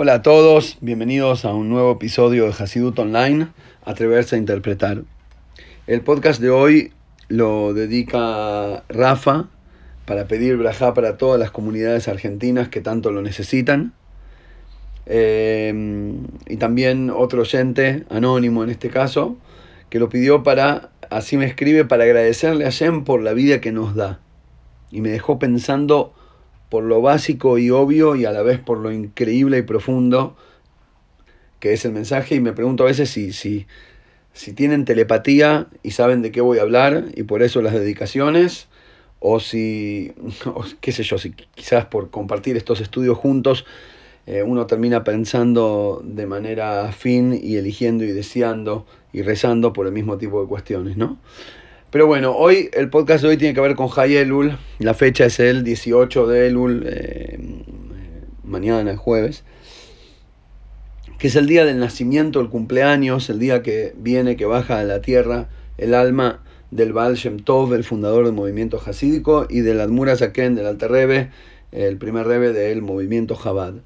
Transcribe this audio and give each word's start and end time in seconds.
Hola 0.00 0.14
a 0.14 0.22
todos, 0.22 0.78
bienvenidos 0.80 1.44
a 1.44 1.52
un 1.52 1.70
nuevo 1.70 1.90
episodio 1.90 2.44
de 2.44 2.52
Hasidut 2.56 2.96
Online, 3.00 3.48
Atreverse 3.84 4.36
a 4.36 4.38
Interpretar. 4.38 5.02
El 5.88 6.02
podcast 6.02 6.40
de 6.40 6.50
hoy 6.50 6.92
lo 7.26 7.74
dedica 7.74 8.84
Rafa 8.88 9.48
para 10.06 10.28
pedir 10.28 10.56
brajá 10.56 10.94
para 10.94 11.16
todas 11.16 11.40
las 11.40 11.50
comunidades 11.50 12.06
argentinas 12.06 12.68
que 12.68 12.80
tanto 12.80 13.10
lo 13.10 13.22
necesitan. 13.22 13.92
Eh, 15.06 16.14
y 16.46 16.56
también 16.58 17.10
otro 17.10 17.40
oyente, 17.40 18.04
anónimo 18.08 18.62
en 18.62 18.70
este 18.70 18.90
caso, 18.90 19.36
que 19.90 19.98
lo 19.98 20.08
pidió 20.08 20.44
para, 20.44 20.90
así 21.10 21.36
me 21.36 21.46
escribe, 21.46 21.84
para 21.84 22.04
agradecerle 22.04 22.66
a 22.66 22.70
Jem 22.70 23.02
por 23.02 23.20
la 23.20 23.32
vida 23.32 23.60
que 23.60 23.72
nos 23.72 23.96
da. 23.96 24.20
Y 24.92 25.00
me 25.00 25.08
dejó 25.08 25.40
pensando 25.40 26.14
por 26.68 26.84
lo 26.84 27.00
básico 27.00 27.58
y 27.58 27.70
obvio 27.70 28.16
y 28.16 28.24
a 28.24 28.32
la 28.32 28.42
vez 28.42 28.58
por 28.58 28.78
lo 28.78 28.92
increíble 28.92 29.58
y 29.58 29.62
profundo 29.62 30.36
que 31.60 31.72
es 31.72 31.84
el 31.84 31.92
mensaje 31.92 32.34
y 32.36 32.40
me 32.40 32.52
pregunto 32.52 32.84
a 32.84 32.86
veces 32.86 33.10
si, 33.10 33.32
si, 33.32 33.66
si 34.32 34.52
tienen 34.52 34.84
telepatía 34.84 35.66
y 35.82 35.92
saben 35.92 36.22
de 36.22 36.30
qué 36.30 36.40
voy 36.40 36.58
a 36.58 36.62
hablar 36.62 37.06
y 37.14 37.24
por 37.24 37.42
eso 37.42 37.62
las 37.62 37.74
dedicaciones 37.74 38.68
o 39.20 39.40
si, 39.40 40.12
qué 40.80 40.92
sé 40.92 41.02
yo, 41.02 41.18
si 41.18 41.32
quizás 41.32 41.86
por 41.86 42.10
compartir 42.10 42.56
estos 42.56 42.80
estudios 42.80 43.18
juntos 43.18 43.64
eh, 44.26 44.42
uno 44.42 44.66
termina 44.66 45.04
pensando 45.04 46.02
de 46.04 46.26
manera 46.26 46.86
afín 46.86 47.38
y 47.42 47.56
eligiendo 47.56 48.04
y 48.04 48.12
deseando 48.12 48.86
y 49.10 49.22
rezando 49.22 49.72
por 49.72 49.86
el 49.86 49.92
mismo 49.92 50.18
tipo 50.18 50.42
de 50.42 50.46
cuestiones, 50.46 50.98
¿no? 50.98 51.18
Pero 51.90 52.06
bueno, 52.06 52.32
hoy 52.36 52.68
el 52.74 52.90
podcast 52.90 53.22
de 53.22 53.30
hoy 53.30 53.36
tiene 53.38 53.54
que 53.54 53.62
ver 53.62 53.74
con 53.74 53.88
Jai 53.88 54.14
Elul. 54.14 54.58
La 54.78 54.92
fecha 54.92 55.24
es 55.24 55.40
el 55.40 55.64
18 55.64 56.26
de 56.26 56.46
Elul, 56.48 56.84
eh, 56.86 57.38
mañana, 58.44 58.94
jueves. 58.98 59.42
Que 61.18 61.28
es 61.28 61.36
el 61.36 61.46
día 61.46 61.64
del 61.64 61.80
nacimiento, 61.80 62.40
el 62.40 62.50
cumpleaños, 62.50 63.30
el 63.30 63.38
día 63.38 63.62
que 63.62 63.94
viene, 63.96 64.36
que 64.36 64.44
baja 64.44 64.80
a 64.80 64.84
la 64.84 65.00
tierra 65.00 65.48
el 65.78 65.94
alma 65.94 66.42
del 66.70 66.92
Baal 66.92 67.14
Shem 67.14 67.38
Tov, 67.38 67.72
el 67.72 67.84
fundador 67.84 68.26
del 68.26 68.34
movimiento 68.34 68.78
hasídico, 68.84 69.46
y 69.48 69.60
del 69.60 69.80
Admura 69.80 70.14
Zaken, 70.14 70.56
del 70.56 70.66
Alter 70.66 70.90
Rebbe, 70.90 71.30
el 71.72 71.96
primer 71.96 72.26
Rebbe 72.26 72.52
del 72.52 72.82
movimiento 72.82 73.34
Chabad. 73.42 73.76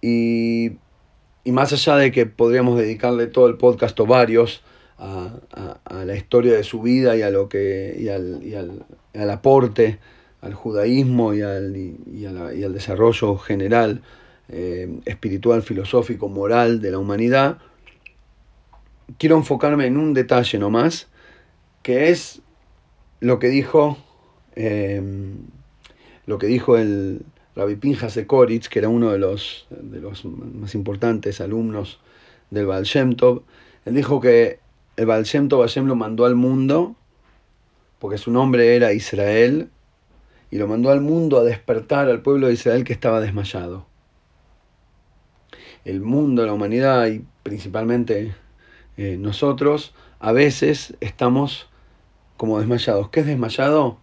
Y, 0.00 0.76
y, 1.42 1.50
más 1.50 1.72
allá 1.72 1.96
de 1.96 2.12
que 2.12 2.26
podríamos 2.26 2.78
dedicarle 2.78 3.26
todo 3.26 3.48
el 3.48 3.56
podcast 3.56 3.98
o 3.98 4.06
varios, 4.06 4.62
a, 5.00 6.04
la 6.04 6.14
historia 6.14 6.54
de 6.54 6.64
su 6.64 6.82
vida 6.82 7.16
y 7.16 7.22
a 7.22 7.30
lo 7.30 7.48
que 7.48 7.96
y 7.98 8.08
al, 8.08 8.40
y 8.42 8.54
al, 8.54 9.30
aporte 9.30 9.98
al 10.40 10.54
judaísmo 10.54 11.34
y 11.34 11.42
al, 11.42 11.76
y, 11.76 12.24
al 12.26 12.72
desarrollo 12.72 13.36
general 13.36 14.02
eh, 14.48 15.00
espiritual, 15.04 15.62
filosófico, 15.62 16.28
moral 16.28 16.80
de 16.80 16.90
la 16.90 16.98
humanidad, 16.98 17.58
quiero 19.18 19.36
enfocarme 19.36 19.86
en 19.86 19.96
un 19.96 20.14
detalle 20.14 20.58
nomás, 20.58 21.08
que 21.82 22.10
es 22.10 22.40
lo 23.20 23.38
que 23.38 23.48
dijo, 23.48 23.98
eh, 24.56 25.02
lo 26.26 26.38
que 26.38 26.46
dijo 26.46 26.78
el 26.78 27.22
Rabbi 27.54 27.76
Pinjas 27.76 28.14
de 28.14 28.26
Koritz, 28.26 28.68
que 28.68 28.78
era 28.78 28.88
uno 28.88 29.10
de 29.10 29.18
los, 29.18 29.66
de 29.70 30.00
los 30.00 30.24
más 30.24 30.74
importantes 30.74 31.40
alumnos 31.40 32.00
del 32.50 32.66
Baal 32.66 32.84
Shem 32.84 33.16
Tov. 33.16 33.42
Él 33.84 33.94
dijo 33.94 34.20
que 34.20 34.59
el 35.00 35.06
Baal 35.06 35.24
Shem 35.24 35.48
lo 35.86 35.96
mandó 35.96 36.26
al 36.26 36.34
mundo, 36.34 36.94
porque 37.98 38.18
su 38.18 38.30
nombre 38.30 38.76
era 38.76 38.92
Israel, 38.92 39.70
y 40.50 40.58
lo 40.58 40.68
mandó 40.68 40.90
al 40.90 41.00
mundo 41.00 41.38
a 41.38 41.42
despertar 41.42 42.10
al 42.10 42.20
pueblo 42.20 42.48
de 42.48 42.52
Israel 42.52 42.84
que 42.84 42.92
estaba 42.92 43.18
desmayado. 43.22 43.86
El 45.86 46.02
mundo, 46.02 46.44
la 46.44 46.52
humanidad 46.52 47.06
y 47.06 47.24
principalmente 47.42 48.34
eh, 48.98 49.16
nosotros, 49.18 49.94
a 50.18 50.32
veces 50.32 50.94
estamos 51.00 51.70
como 52.36 52.58
desmayados. 52.58 53.08
¿Qué 53.08 53.20
es 53.20 53.26
desmayado? 53.26 53.96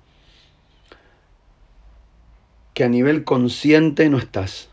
Que 2.73 2.85
a 2.85 2.89
nivel 2.89 3.23
consciente 3.23 4.09
no 4.09 4.17
estás. 4.17 4.71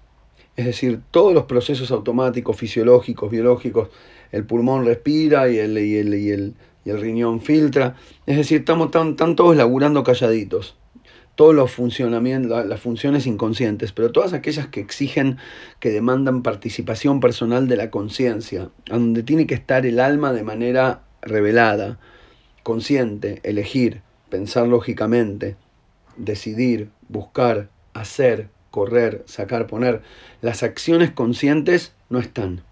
Es 0.56 0.65
decir, 0.65 1.03
todos 1.10 1.34
los 1.34 1.44
procesos 1.44 1.91
automáticos, 1.91 2.56
fisiológicos, 2.56 3.31
biológicos, 3.31 3.91
el 4.34 4.45
pulmón 4.45 4.84
respira 4.84 5.49
y 5.49 5.59
el, 5.59 5.77
el, 5.77 6.55
riñón 6.84 7.41
filtra. 7.41 7.95
Es 8.27 8.37
decir, 8.37 8.61
estamos 8.61 8.91
tan, 8.91 9.15
todos 9.15 9.56
laburando 9.56 10.03
calladitos. 10.03 10.77
Todos 11.37 11.55
los 11.55 11.71
funcionamientos, 11.71 12.67
las 12.67 12.81
funciones 12.81 13.27
inconscientes, 13.27 13.93
pero 13.93 14.11
todas 14.11 14.33
aquellas 14.33 14.67
que 14.69 14.81
exigen, 14.81 15.39
que 15.78 15.91
demandan 15.91 16.43
participación 16.43 17.21
personal 17.21 17.69
de 17.69 17.77
la 17.77 17.91
conciencia, 17.91 18.71
donde 18.87 19.22
tiene 19.22 19.47
que 19.47 19.55
estar 19.55 19.87
el 19.87 20.00
alma 20.00 20.33
de 20.33 20.43
manera 20.43 21.03
revelada, 21.22 21.99
consciente, 22.65 23.41
elegir, 23.45 24.03
pensar 24.31 24.66
lógicamente, 24.66 25.56
decidir, 26.16 26.91
buscar, 27.09 27.69
hacer, 27.95 28.49
correr, 28.71 29.22
sacar, 29.27 29.69
poner. 29.69 30.03
Las 30.41 30.65
acciones 30.65 31.12
conscientes 31.12 31.95
no 32.11 32.19
están. 32.19 32.62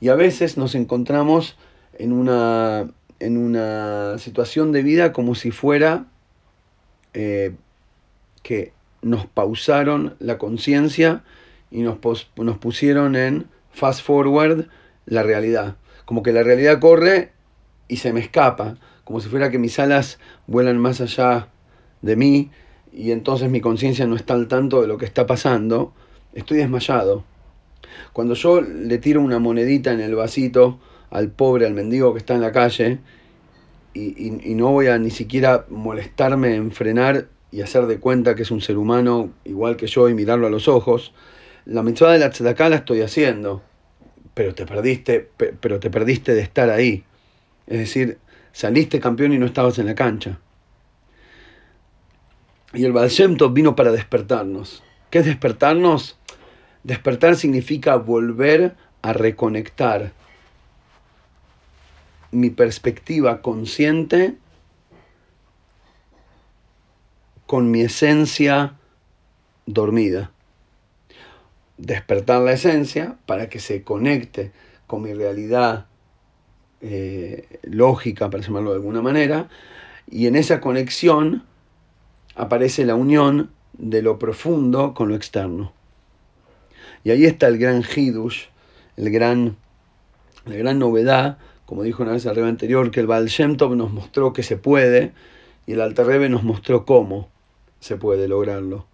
Y 0.00 0.08
a 0.08 0.14
veces 0.14 0.56
nos 0.56 0.74
encontramos 0.74 1.56
en 1.98 2.12
una, 2.12 2.90
en 3.18 3.36
una 3.36 4.18
situación 4.18 4.72
de 4.72 4.82
vida 4.82 5.12
como 5.12 5.34
si 5.34 5.50
fuera 5.50 6.06
eh, 7.12 7.54
que 8.42 8.72
nos 9.02 9.26
pausaron 9.26 10.14
la 10.18 10.38
conciencia 10.38 11.22
y 11.70 11.82
nos, 11.82 11.98
nos 12.36 12.58
pusieron 12.58 13.16
en 13.16 13.46
fast 13.70 14.02
forward 14.02 14.66
la 15.06 15.22
realidad. 15.22 15.76
Como 16.04 16.22
que 16.22 16.32
la 16.32 16.42
realidad 16.42 16.80
corre 16.80 17.32
y 17.88 17.98
se 17.98 18.12
me 18.12 18.20
escapa, 18.20 18.76
como 19.04 19.20
si 19.20 19.28
fuera 19.28 19.50
que 19.50 19.58
mis 19.58 19.78
alas 19.78 20.18
vuelan 20.46 20.78
más 20.78 21.00
allá 21.00 21.48
de 22.02 22.16
mí 22.16 22.50
y 22.92 23.12
entonces 23.12 23.50
mi 23.50 23.60
conciencia 23.60 24.06
no 24.06 24.16
está 24.16 24.34
al 24.34 24.48
tanto 24.48 24.80
de 24.80 24.88
lo 24.88 24.98
que 24.98 25.04
está 25.04 25.26
pasando, 25.26 25.92
estoy 26.34 26.58
desmayado. 26.58 27.24
Cuando 28.12 28.34
yo 28.34 28.60
le 28.60 28.98
tiro 28.98 29.20
una 29.20 29.38
monedita 29.38 29.92
en 29.92 30.00
el 30.00 30.14
vasito 30.14 30.78
al 31.10 31.30
pobre, 31.30 31.66
al 31.66 31.74
mendigo 31.74 32.12
que 32.12 32.18
está 32.18 32.34
en 32.34 32.40
la 32.40 32.52
calle, 32.52 32.98
y, 33.92 34.30
no 34.54 34.70
voy 34.70 34.86
a 34.86 34.98
ni 34.98 35.10
siquiera 35.10 35.66
molestarme 35.68 36.54
en 36.54 36.70
frenar 36.70 37.26
y 37.50 37.62
hacer 37.62 37.86
de 37.86 37.98
cuenta 37.98 38.34
que 38.34 38.42
es 38.42 38.50
un 38.50 38.60
ser 38.60 38.78
humano 38.78 39.30
igual 39.44 39.76
que 39.76 39.88
yo 39.88 40.08
y 40.08 40.14
mirarlo 40.14 40.46
a 40.46 40.50
los 40.50 40.68
ojos, 40.68 41.12
la 41.64 41.82
mitzvah 41.82 42.12
de 42.12 42.20
la 42.20 42.30
tzedakah 42.30 42.68
la 42.68 42.76
estoy 42.76 43.00
haciendo, 43.00 43.62
pero 44.34 44.54
te 44.54 44.64
perdiste, 44.66 45.28
pero 45.60 45.80
te 45.80 45.90
perdiste 45.90 46.34
de 46.34 46.40
estar 46.40 46.70
ahí. 46.70 47.04
Es 47.66 47.78
decir, 47.78 48.18
saliste 48.52 49.00
campeón 49.00 49.32
y 49.32 49.38
no 49.38 49.46
estabas 49.46 49.78
en 49.78 49.86
la 49.86 49.94
cancha. 49.94 50.38
Y 52.72 52.84
el 52.84 52.92
Baal 52.92 53.10
vino 53.50 53.74
para 53.74 53.90
despertarnos. 53.90 54.82
¿Qué 55.10 55.18
es 55.18 55.26
despertarnos? 55.26 56.19
Despertar 56.82 57.36
significa 57.36 57.96
volver 57.96 58.74
a 59.02 59.12
reconectar 59.12 60.12
mi 62.30 62.50
perspectiva 62.50 63.42
consciente 63.42 64.36
con 67.46 67.70
mi 67.70 67.82
esencia 67.82 68.74
dormida. 69.66 70.30
Despertar 71.76 72.42
la 72.42 72.52
esencia 72.52 73.16
para 73.26 73.48
que 73.48 73.58
se 73.58 73.82
conecte 73.82 74.52
con 74.86 75.02
mi 75.02 75.12
realidad 75.12 75.86
eh, 76.80 77.60
lógica, 77.62 78.30
para 78.30 78.42
llamarlo 78.42 78.70
de 78.70 78.76
alguna 78.76 79.02
manera, 79.02 79.48
y 80.08 80.26
en 80.26 80.36
esa 80.36 80.60
conexión 80.60 81.44
aparece 82.36 82.84
la 82.84 82.94
unión 82.94 83.50
de 83.72 84.02
lo 84.02 84.18
profundo 84.18 84.94
con 84.94 85.08
lo 85.08 85.16
externo. 85.16 85.72
Y 87.04 87.10
ahí 87.10 87.24
está 87.24 87.48
el 87.48 87.58
gran 87.58 87.82
Hidush, 87.82 88.44
el 88.96 89.10
gran, 89.10 89.56
la 90.44 90.56
gran 90.56 90.78
novedad, 90.78 91.38
como 91.66 91.82
dijo 91.82 92.02
una 92.02 92.12
vez 92.12 92.26
el 92.26 92.34
Rebbe 92.34 92.48
anterior, 92.48 92.90
que 92.90 93.00
el 93.00 93.06
Baal 93.06 93.30
nos 93.76 93.92
mostró 93.92 94.32
que 94.32 94.42
se 94.42 94.56
puede 94.56 95.12
y 95.66 95.72
el 95.72 95.80
Alter 95.80 96.06
Rebbe 96.06 96.28
nos 96.28 96.42
mostró 96.42 96.84
cómo 96.84 97.28
se 97.78 97.96
puede 97.96 98.28
lograrlo. 98.28 98.86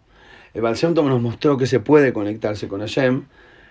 El 0.55 0.63
Baal 0.63 0.77
nos 0.83 1.21
mostró 1.21 1.57
que 1.57 1.67
se 1.67 1.81
puede 1.81 2.13
conectarse 2.13 2.69
con 2.69 2.81
Hashem 2.81 3.25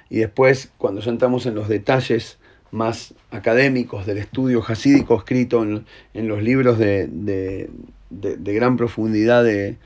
y 0.09 0.17
después, 0.19 0.71
cuando 0.77 1.01
ya 1.01 1.11
entramos 1.11 1.45
en 1.45 1.55
los 1.55 1.67
detalles 1.67 2.37
más 2.71 3.13
académicos 3.31 4.05
del 4.05 4.17
estudio 4.17 4.63
hasídico 4.67 5.15
escrito 5.17 5.63
en, 5.63 6.27
los 6.27 6.43
libros 6.43 6.77
de, 6.77 7.07
de, 7.07 8.53
gran 8.53 8.77
profundidad 8.77 9.43
de, 9.43 9.77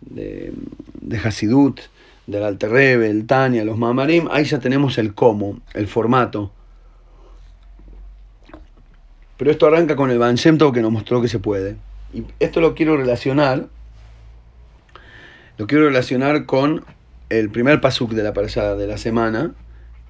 de, 0.00 0.52
de 1.00 1.18
Hasidut, 1.18 1.80
del 2.26 2.42
Alterrebe, 2.42 3.08
el 3.08 3.26
Tania, 3.26 3.64
los 3.64 3.78
Mamarim, 3.78 4.28
ahí 4.30 4.44
ya 4.44 4.58
tenemos 4.58 4.98
el 4.98 5.14
cómo, 5.14 5.60
el 5.74 5.86
formato. 5.86 6.52
Pero 9.36 9.50
esto 9.50 9.66
arranca 9.66 9.96
con 9.96 10.10
el 10.10 10.18
Van 10.18 10.36
que 10.36 10.82
nos 10.82 10.92
mostró 10.92 11.20
que 11.20 11.28
se 11.28 11.38
puede. 11.38 11.76
Y 12.12 12.24
esto 12.40 12.60
lo 12.60 12.74
quiero 12.74 12.96
relacionar, 12.96 13.66
lo 15.58 15.66
quiero 15.66 15.84
relacionar 15.84 16.46
con 16.46 16.84
el 17.28 17.50
primer 17.50 17.80
pasuk 17.80 18.12
de 18.12 18.22
la 18.22 18.32
de 18.32 18.86
la 18.86 18.96
semana, 18.96 19.52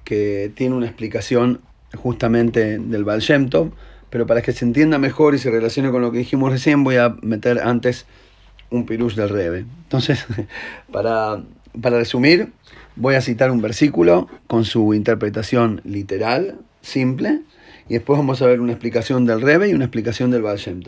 que 0.03 0.51
tiene 0.55 0.75
una 0.75 0.85
explicación 0.85 1.61
justamente 1.95 2.79
del 2.79 3.03
Baal 3.03 3.19
Shem 3.19 3.49
Tov, 3.49 3.71
pero 4.09 4.25
para 4.25 4.41
que 4.41 4.53
se 4.53 4.63
entienda 4.63 4.97
mejor 4.97 5.35
y 5.35 5.37
se 5.37 5.51
relacione 5.51 5.91
con 5.91 6.01
lo 6.01 6.11
que 6.11 6.19
dijimos 6.19 6.51
recién, 6.51 6.83
voy 6.83 6.95
a 6.95 7.15
meter 7.21 7.59
antes 7.59 8.05
un 8.69 8.85
pirush 8.85 9.15
del 9.15 9.29
Rebe. 9.29 9.59
Entonces, 9.59 10.25
para, 10.91 11.41
para 11.81 11.97
resumir, 11.97 12.51
voy 12.95 13.15
a 13.15 13.21
citar 13.21 13.51
un 13.51 13.61
versículo 13.61 14.27
con 14.47 14.65
su 14.65 14.93
interpretación 14.93 15.81
literal, 15.83 16.57
simple, 16.81 17.41
y 17.89 17.93
después 17.93 18.17
vamos 18.17 18.41
a 18.41 18.47
ver 18.47 18.59
una 18.59 18.73
explicación 18.73 19.25
del 19.25 19.41
Rebe 19.41 19.69
y 19.69 19.73
una 19.73 19.85
explicación 19.85 20.31
del 20.31 20.41
Baal 20.41 20.57
Shem. 20.57 20.81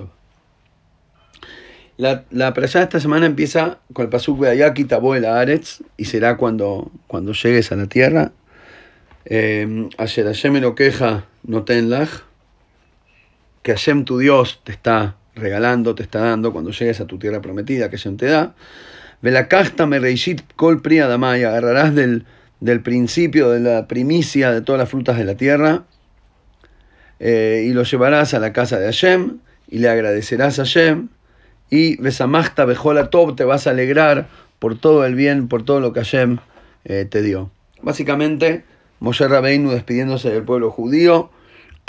La, 1.97 2.23
la 2.31 2.53
de 2.53 2.65
esta 2.65 2.99
semana 2.99 3.25
empieza 3.25 3.79
con 3.91 4.03
el 4.03 4.09
pasuk 4.09 4.39
de 4.39 4.49
Ayaki 4.49 4.87
el 5.15 5.25
Aretz 5.25 5.81
y 5.97 6.05
será 6.05 6.37
cuando, 6.37 6.91
cuando 7.07 7.33
llegues 7.33 7.71
a 7.71 7.75
la 7.75 7.87
tierra. 7.87 8.31
Eh, 9.25 9.89
Ayer 9.97 10.25
Hashem 10.25 10.61
lo 10.61 10.75
queja 10.75 11.25
no 11.43 11.65
que 11.65 13.73
Hashem 13.73 14.05
tu 14.05 14.17
Dios 14.17 14.61
te 14.63 14.71
está 14.71 15.17
regalando, 15.35 15.93
te 15.93 16.03
está 16.03 16.19
dando 16.19 16.53
cuando 16.53 16.71
llegues 16.71 17.01
a 17.01 17.05
tu 17.05 17.19
tierra 17.19 17.41
prometida 17.41 17.89
que 17.89 17.97
Hashem 17.97 18.17
te 18.17 18.27
da. 18.27 18.55
Me 19.21 19.31
kol 20.55 20.81
agarrarás 20.85 21.95
del, 21.95 22.25
del 22.59 22.81
principio, 22.81 23.49
de 23.49 23.59
la 23.59 23.87
primicia 23.87 24.51
de 24.51 24.61
todas 24.61 24.79
las 24.79 24.89
frutas 24.89 25.17
de 25.17 25.25
la 25.25 25.35
tierra 25.35 25.83
eh, 27.19 27.65
y 27.67 27.73
lo 27.73 27.83
llevarás 27.83 28.33
a 28.33 28.39
la 28.39 28.53
casa 28.53 28.79
de 28.79 28.85
Hashem 28.85 29.39
y 29.67 29.79
le 29.79 29.89
agradecerás 29.89 30.59
a 30.59 30.63
Hashem 30.63 31.09
y 31.69 32.01
Besamachta 32.01 32.65
Bejola 32.65 33.09
Tob 33.09 33.35
te 33.35 33.43
vas 33.43 33.67
a 33.67 33.71
alegrar 33.71 34.27
por 34.59 34.77
todo 34.77 35.05
el 35.05 35.15
bien, 35.15 35.47
por 35.47 35.63
todo 35.63 35.79
lo 35.79 35.93
que 35.93 35.99
Hashem 35.99 36.39
eh, 36.85 37.05
te 37.09 37.21
dio. 37.21 37.51
Básicamente, 37.81 38.63
Moshe 38.99 39.27
Rabbeinu 39.27 39.71
despidiéndose 39.71 40.29
del 40.29 40.43
pueblo 40.43 40.71
judío, 40.71 41.29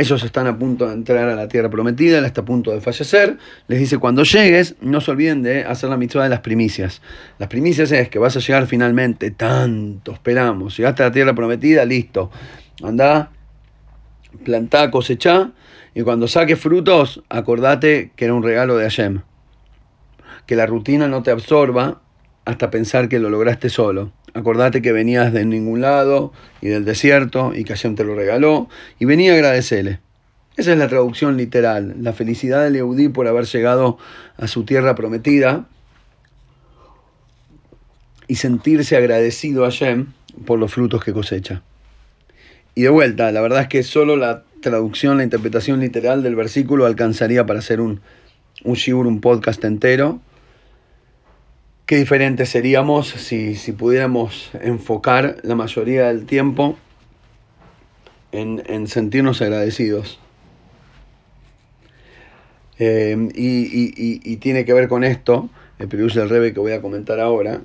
ellos 0.00 0.22
están 0.24 0.46
a 0.46 0.58
punto 0.58 0.86
de 0.86 0.94
entrar 0.94 1.28
a 1.28 1.34
la 1.34 1.48
tierra 1.48 1.70
prometida, 1.70 2.18
él 2.18 2.24
está 2.24 2.40
a 2.40 2.44
punto 2.44 2.72
de 2.72 2.80
fallecer. 2.80 3.38
Les 3.68 3.78
dice, 3.78 3.98
cuando 3.98 4.24
llegues, 4.24 4.76
no 4.80 5.00
se 5.00 5.10
olviden 5.10 5.42
de 5.42 5.64
hacer 5.64 5.90
la 5.90 5.96
mitzvah 5.96 6.24
de 6.24 6.30
las 6.30 6.40
primicias. 6.40 7.02
Las 7.38 7.48
primicias 7.48 7.92
es 7.92 8.08
que 8.08 8.18
vas 8.18 8.36
a 8.36 8.40
llegar 8.40 8.66
finalmente, 8.66 9.30
tanto 9.30 10.12
esperamos. 10.12 10.76
Llegaste 10.76 11.02
a 11.02 11.06
la 11.06 11.12
tierra 11.12 11.34
prometida, 11.34 11.84
listo. 11.84 12.30
Anda, 12.82 13.30
plantá, 14.44 14.90
cosechá, 14.90 15.52
y 15.94 16.02
cuando 16.02 16.28
saques 16.28 16.58
frutos, 16.58 17.22
acordate 17.28 18.12
que 18.16 18.24
era 18.24 18.34
un 18.34 18.42
regalo 18.42 18.76
de 18.76 18.84
Hashem 18.84 19.20
que 20.50 20.56
la 20.56 20.66
rutina 20.66 21.06
no 21.06 21.22
te 21.22 21.30
absorba 21.30 22.00
hasta 22.44 22.72
pensar 22.72 23.08
que 23.08 23.20
lo 23.20 23.30
lograste 23.30 23.68
solo. 23.68 24.10
Acordate 24.34 24.82
que 24.82 24.92
venías 24.92 25.32
de 25.32 25.44
ningún 25.44 25.80
lado 25.80 26.32
y 26.60 26.68
del 26.68 26.84
desierto 26.84 27.52
y 27.54 27.64
que 27.64 27.74
Hashem 27.74 27.94
te 27.94 28.04
lo 28.04 28.14
regaló 28.14 28.68
y 28.98 29.04
venía 29.04 29.32
a 29.32 29.34
agradecerle. 29.34 30.00
Esa 30.56 30.72
es 30.72 30.78
la 30.78 30.88
traducción 30.88 31.36
literal, 31.36 31.94
la 32.00 32.12
felicidad 32.12 32.70
de 32.70 32.78
Eudí 32.78 33.08
por 33.08 33.26
haber 33.26 33.46
llegado 33.46 33.98
a 34.36 34.46
su 34.46 34.64
tierra 34.64 34.94
prometida 34.94 35.66
y 38.28 38.36
sentirse 38.36 38.96
agradecido 38.96 39.64
a 39.64 39.70
Hashem 39.70 40.08
por 40.44 40.58
los 40.58 40.72
frutos 40.72 41.02
que 41.02 41.12
cosecha. 41.12 41.62
Y 42.74 42.82
de 42.82 42.88
vuelta, 42.88 43.32
la 43.32 43.40
verdad 43.40 43.62
es 43.62 43.68
que 43.68 43.82
solo 43.82 44.16
la 44.16 44.44
traducción, 44.60 45.16
la 45.16 45.24
interpretación 45.24 45.80
literal 45.80 46.22
del 46.22 46.36
versículo 46.36 46.86
alcanzaría 46.86 47.46
para 47.46 47.58
hacer 47.58 47.80
un, 47.80 48.00
un 48.62 48.74
shibur, 48.74 49.06
un 49.06 49.20
podcast 49.20 49.64
entero 49.64 50.20
qué 51.90 51.96
diferentes 51.96 52.48
seríamos 52.48 53.08
si, 53.08 53.56
pudiéramos 53.72 54.50
enfocar 54.62 55.38
la 55.42 55.56
mayoría 55.56 56.06
del 56.06 56.24
tiempo 56.24 56.76
en, 58.30 58.86
sentirnos 58.86 59.42
agradecidos. 59.42 60.20
Eh, 62.78 63.16
y, 63.34 64.36
tiene 64.36 64.64
que 64.64 64.72
ver 64.72 64.86
con 64.86 65.02
esto, 65.02 65.50
el 65.80 65.88
Pirush 65.88 66.14
del 66.14 66.28
Rebe 66.28 66.54
que 66.54 66.60
voy 66.60 66.70
a 66.70 66.80
comentar 66.80 67.18
ahora. 67.18 67.60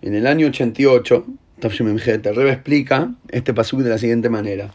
En 0.00 0.14
el 0.14 0.26
año 0.26 0.46
88, 0.46 1.26
el 1.60 2.36
Rebe 2.36 2.52
explica 2.52 3.12
este 3.28 3.52
pasuk 3.52 3.80
de 3.80 3.90
la 3.90 3.98
siguiente 3.98 4.30
manera. 4.30 4.72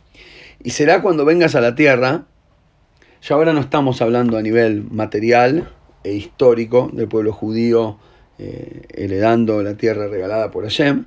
Y 0.63 0.69
será 0.69 1.01
cuando 1.01 1.25
vengas 1.25 1.56
a 1.56 1.62
la 1.62 1.74
tierra, 1.74 2.25
ya 3.24 3.34
ahora 3.34 3.54
no 3.54 3.62
estamos 3.62 4.04
hablando 4.04 4.38
a 4.38 4.44
nivel 4.44 4.84
material 4.84 5.68
e 6.04 6.13
histórico 6.13 6.92
del 6.94 7.07
pueblo 7.07 7.34
judío, 7.34 7.98
eh, 8.39 8.83
heredando 8.89 9.62
la 9.63 9.75
tierra 9.75 10.07
regalada 10.07 10.51
por 10.51 10.63
Hashem, 10.63 11.06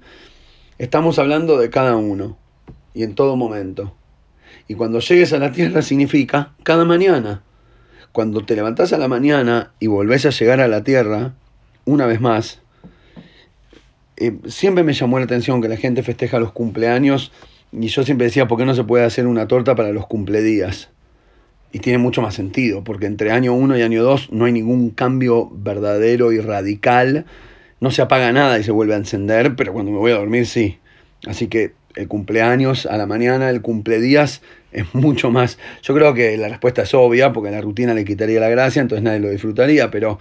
estamos 0.79 1.19
hablando 1.19 1.59
de 1.59 1.71
cada 1.71 1.97
uno 1.97 2.37
y 2.95 3.03
en 3.03 3.15
todo 3.15 3.37
momento. 3.37 3.95
Y 4.69 4.75
cuando 4.75 5.01
llegues 5.01 5.33
a 5.33 5.39
la 5.39 5.53
tierra 5.53 5.83
significa 5.83 6.55
cada 6.63 6.85
mañana. 6.85 7.43
Cuando 8.13 8.45
te 8.45 8.57
levantás 8.57 8.93
a 8.93 8.99
la 8.99 9.09
mañana 9.09 9.73
y 9.79 9.89
volvés 9.89 10.25
a 10.27 10.31
llegar 10.31 10.61
a 10.61 10.69
la 10.69 10.83
tierra, 10.83 11.35
una 11.85 12.07
vez 12.07 12.21
más, 12.21 12.63
eh, 14.17 14.39
siempre 14.47 14.83
me 14.83 14.95
llamó 14.95 15.19
la 15.19 15.27
atención 15.27 15.61
que 15.61 15.69
la 15.69 15.77
gente 15.77 16.03
festeja 16.03 16.39
los 16.39 16.53
cumpleaños 16.53 17.33
y 17.73 17.89
yo 17.89 18.05
siempre 18.05 18.27
decía, 18.27 18.49
¿por 18.49 18.59
qué 18.59 18.65
no 18.65 18.75
se 18.75 18.85
puede 18.85 19.05
hacer 19.05 19.27
una 19.27 19.47
torta 19.47 19.75
para 19.75 19.93
los 19.93 20.07
cumpledías? 20.07 20.89
Y 21.77 21.79
tiene 21.79 21.99
mucho 21.99 22.23
más 22.23 22.35
sentido, 22.35 22.83
porque 22.83 23.05
entre 23.05 23.33
año 23.33 23.53
1 23.53 23.77
y 23.77 23.83
año 23.83 24.03
2 24.03 24.33
no 24.33 24.47
hay 24.47 24.53
ningún 24.53 24.89
cambio 24.89 25.51
verdadero 25.53 26.33
y 26.33 26.41
radical, 26.41 27.27
no 27.81 27.91
se 27.91 28.01
apaga 28.01 28.33
nada 28.33 28.59
y 28.59 28.65
se 28.65 28.71
vuelve 28.71 28.95
a 28.95 28.97
encender, 28.97 29.57
pero 29.57 29.75
cuando 29.75 29.93
me 29.93 29.99
voy 29.99 30.13
a 30.13 30.15
dormir 30.15 30.47
sí. 30.47 30.79
Así 31.27 31.49
que 31.49 31.75
el 31.95 32.09
cumpleaños 32.09 32.87
a 32.87 32.97
la 32.97 33.05
mañana, 33.05 33.51
el 33.51 33.61
cumpledías 33.61 34.41
es 34.73 34.87
mucho 34.95 35.31
más. 35.31 35.59
Yo 35.83 35.93
creo 35.93 36.15
que 36.15 36.35
la 36.39 36.49
respuesta 36.49 36.81
es 36.81 36.95
obvia, 36.95 37.35
porque 37.35 37.51
la 37.51 37.61
rutina 37.61 37.93
le 37.93 38.07
quitaría 38.07 38.41
la 38.41 38.49
gracia, 38.49 38.81
entonces 38.81 39.03
nadie 39.03 39.21
lo 39.21 39.29
disfrutaría, 39.29 39.91
pero, 39.91 40.19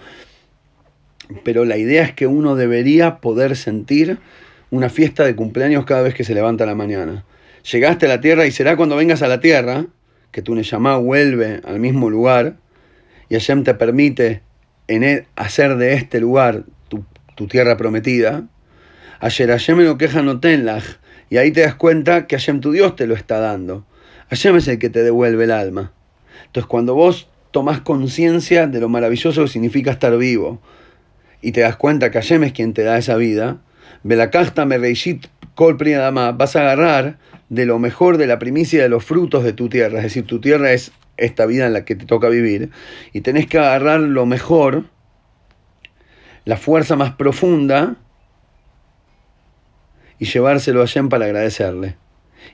pero 1.42 1.64
la 1.64 1.78
idea 1.78 2.02
es 2.02 2.12
que 2.12 2.26
uno 2.26 2.54
debería 2.54 3.16
poder 3.16 3.56
sentir 3.56 4.18
una 4.70 4.90
fiesta 4.90 5.24
de 5.24 5.34
cumpleaños 5.34 5.86
cada 5.86 6.02
vez 6.02 6.12
que 6.12 6.24
se 6.24 6.34
levanta 6.34 6.64
a 6.64 6.66
la 6.66 6.74
mañana. 6.74 7.24
Llegaste 7.72 8.04
a 8.04 8.10
la 8.10 8.20
tierra 8.20 8.44
y 8.44 8.50
será 8.50 8.76
cuando 8.76 8.94
vengas 8.94 9.22
a 9.22 9.28
la 9.28 9.40
tierra 9.40 9.86
que 10.36 10.42
tu 10.42 10.54
vuelve 11.00 11.62
al 11.64 11.80
mismo 11.80 12.10
lugar 12.10 12.56
y 13.30 13.36
Hashem 13.36 13.64
te 13.64 13.72
permite 13.72 14.42
en 14.86 15.02
él 15.02 15.24
hacer 15.34 15.78
de 15.78 15.94
este 15.94 16.20
lugar 16.20 16.64
tu, 16.88 17.46
tierra 17.46 17.78
prometida, 17.78 18.46
ayer 19.20 19.48
Hashem 19.48 19.78
lo 19.78 19.96
queja 19.96 20.20
no 20.20 20.38
tenlach, 20.38 20.84
y 21.30 21.38
ahí 21.38 21.52
te 21.52 21.62
das 21.62 21.74
cuenta 21.74 22.26
que 22.26 22.36
Hashem 22.36 22.60
tu 22.60 22.72
Dios 22.72 22.96
te 22.96 23.06
lo 23.06 23.14
está 23.14 23.40
dando. 23.40 23.86
Hashem 24.28 24.56
es 24.56 24.68
el 24.68 24.78
que 24.78 24.90
te 24.90 25.02
devuelve 25.02 25.44
el 25.44 25.52
alma. 25.52 25.94
Entonces 26.44 26.66
cuando 26.68 26.94
vos 26.94 27.30
tomás 27.50 27.80
conciencia 27.80 28.66
de 28.66 28.78
lo 28.78 28.90
maravilloso 28.90 29.42
que 29.42 29.48
significa 29.48 29.90
estar 29.90 30.14
vivo, 30.18 30.60
y 31.40 31.52
te 31.52 31.62
das 31.62 31.76
cuenta 31.76 32.10
que 32.10 32.18
Hashem 32.18 32.44
es 32.44 32.52
quien 32.52 32.74
te 32.74 32.82
da 32.82 32.98
esa 32.98 33.16
vida, 33.16 33.62
reishit 34.04 35.28
kol 35.54 35.78
vas 35.78 36.56
a 36.56 36.60
agarrar 36.60 37.18
de 37.48 37.66
lo 37.66 37.78
mejor 37.78 38.18
de 38.18 38.26
la 38.26 38.38
primicia 38.38 38.82
de 38.82 38.88
los 38.88 39.04
frutos 39.04 39.44
de 39.44 39.52
tu 39.52 39.68
tierra. 39.68 39.98
Es 39.98 40.04
decir, 40.04 40.26
tu 40.26 40.40
tierra 40.40 40.72
es 40.72 40.92
esta 41.16 41.46
vida 41.46 41.66
en 41.66 41.72
la 41.72 41.84
que 41.84 41.94
te 41.94 42.06
toca 42.06 42.28
vivir. 42.28 42.70
Y 43.12 43.20
tenés 43.20 43.46
que 43.46 43.58
agarrar 43.58 44.00
lo 44.00 44.26
mejor, 44.26 44.84
la 46.44 46.56
fuerza 46.56 46.96
más 46.96 47.12
profunda, 47.14 47.96
y 50.18 50.24
llevárselo 50.26 50.82
a 50.82 50.86
Shem 50.86 51.08
para 51.08 51.26
agradecerle. 51.26 51.96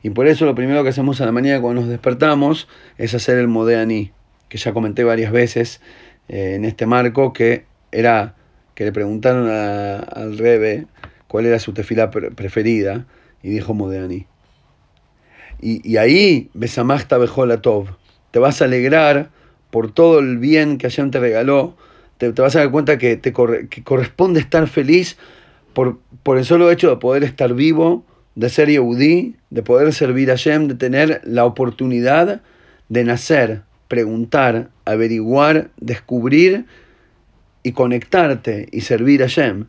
Y 0.03 0.11
por 0.11 0.27
eso 0.27 0.47
lo 0.47 0.55
primero 0.55 0.83
que 0.83 0.89
hacemos 0.89 1.21
a 1.21 1.27
la 1.27 1.33
mañana 1.33 1.61
cuando 1.61 1.83
nos 1.83 1.91
despertamos 1.91 2.69
es 2.99 3.15
hacer 3.15 3.39
el 3.39 3.49
Modeani, 3.49 4.13
que 4.49 4.59
ya 4.59 4.73
comenté 4.73 5.05
varias 5.05 5.33
veces 5.33 5.81
eh, 6.29 6.55
en 6.57 6.65
este 6.65 6.87
marco, 6.87 7.33
que 7.33 7.67
era 7.93 8.35
que 8.75 8.85
le 8.85 8.93
preguntaron 8.93 9.49
al 9.49 10.39
Rebe 10.39 10.87
cuál 11.29 11.47
era 11.47 11.59
su 11.59 11.73
tefila 11.73 12.11
preferida, 12.11 13.07
y 13.43 13.51
dijo 13.51 13.75
Modeani. 13.75 14.27
Y, 15.63 15.89
y 15.89 15.97
ahí, 15.97 16.51
Besamachta 16.53 17.17
Bejola 17.17 17.63
Tov, 17.63 17.87
te 18.31 18.39
vas 18.39 18.61
a 18.61 18.67
alegrar 18.67 19.31
por 19.71 19.91
todo 19.91 20.19
el 20.19 20.37
bien 20.37 20.77
que 20.77 20.89
Hashem 20.89 21.11
te 21.11 21.19
regaló, 21.19 21.77
te, 22.19 22.31
vas 22.31 22.55
a 22.55 22.61
dar 22.61 22.71
cuenta 22.71 22.99
que, 22.99 23.17
te 23.17 23.33
corresponde 23.33 24.39
estar 24.39 24.69
feliz 24.69 25.17
por, 25.73 25.99
el 26.27 26.45
solo 26.45 26.71
hecho 26.71 26.91
de 26.91 26.97
poder 26.97 27.25
estar 27.25 27.55
vivo, 27.55 28.05
de 28.35 28.49
ser 28.49 28.69
Yehudí, 28.69 29.37
de 29.51 29.63
poder 29.63 29.93
servir 29.93 30.31
a 30.31 30.35
Hashem, 30.35 30.69
de 30.69 30.75
tener 30.75 31.21
la 31.25 31.45
oportunidad 31.45 32.43
de 32.89 33.05
nacer, 33.05 33.63
preguntar, 33.89 34.69
averiguar, 34.85 35.71
descubrir 35.79 36.67
y 37.63 37.73
conectarte 37.73 38.69
y 38.71 38.83
servir 38.83 39.23
a 39.23 39.27
Hashem. 39.27 39.67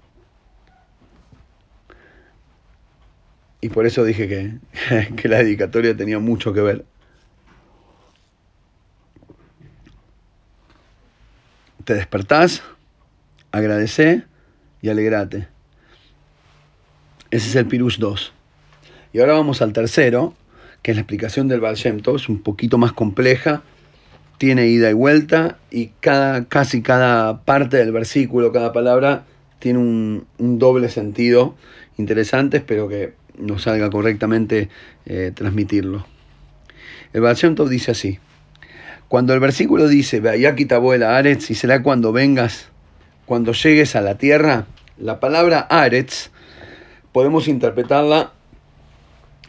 Y 3.64 3.70
por 3.70 3.86
eso 3.86 4.04
dije 4.04 4.28
que, 4.28 5.16
que 5.16 5.30
la 5.30 5.38
dedicatoria 5.38 5.96
tenía 5.96 6.20
mucho 6.20 6.52
que 6.52 6.60
ver. 6.60 6.86
Te 11.86 11.94
despertás, 11.94 12.62
agradecé 13.54 14.26
y 14.82 14.90
alegrate. 14.90 15.48
Ese 17.32 17.48
es 17.48 17.56
el 17.56 17.66
Pirush 17.66 18.00
2. 18.00 18.34
Y 19.14 19.22
ahora 19.22 19.32
vamos 19.32 19.62
al 19.62 19.72
tercero, 19.72 20.34
que 20.82 20.92
es 20.92 20.98
la 20.98 21.02
explicación 21.02 21.48
del 21.48 21.62
Baal. 21.62 21.76
Es 21.76 22.30
un 22.30 22.44
poquito 22.44 22.78
más 22.78 22.92
compleja, 22.92 23.64
tiene 24.40 24.68
ida 24.68 24.90
y 24.90 24.94
vuelta, 24.94 25.58
y 25.72 25.92
cada, 26.02 26.50
casi 26.50 26.82
cada 26.82 27.46
parte 27.46 27.78
del 27.78 27.94
versículo, 27.94 28.52
cada 28.52 28.74
palabra, 28.74 29.24
tiene 29.60 29.80
un, 29.80 30.28
doble 30.60 30.90
sentido 30.90 31.56
interesante. 31.98 32.58
Espero 32.58 32.90
que 32.90 33.23
nos 33.38 33.64
salga 33.64 33.90
correctamente 33.90 34.70
eh, 35.06 35.32
transmitirlo. 35.34 36.06
El 37.14 37.22
Baal 37.22 37.36
Shem 37.36 37.56
Tov 37.56 37.70
dice 37.70 37.92
así. 37.92 38.20
Cuando 39.08 39.34
el 39.34 39.40
versículo 39.40 39.88
dice, 39.88 40.22
la 40.22 41.18
Aretz, 41.18 41.52
y 41.52 41.56
será 41.56 41.84
cuando 41.84 42.12
vengas, 42.12 42.70
cuando 43.26 43.54
llegues 43.54 43.96
a 43.96 44.02
la 44.02 44.18
tierra, 44.18 44.66
la 44.98 45.20
palabra 45.20 45.60
Aretz 45.60 46.32
podemos 47.12 47.48
interpretarla 47.48 48.34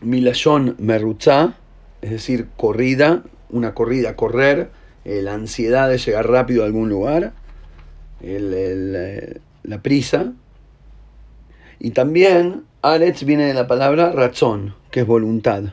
Milashon 0.02 0.76
Merutza, 0.78 1.54
es 2.02 2.10
decir, 2.10 2.48
corrida, 2.56 3.22
una 3.48 3.72
corrida, 3.72 4.16
correr, 4.16 4.70
eh, 5.04 5.22
la 5.22 5.32
ansiedad 5.34 5.88
de 5.88 5.98
llegar 5.98 6.28
rápido 6.28 6.62
a 6.62 6.66
algún 6.66 6.90
lugar, 6.90 7.32
eh, 8.20 9.40
la 9.62 9.82
prisa. 9.82 10.32
Y 11.78 11.90
también 11.92 12.64
Aretz 12.84 13.24
viene 13.24 13.46
de 13.46 13.54
la 13.54 13.66
palabra 13.66 14.12
razón, 14.12 14.74
que 14.90 15.00
es 15.00 15.06
voluntad. 15.06 15.72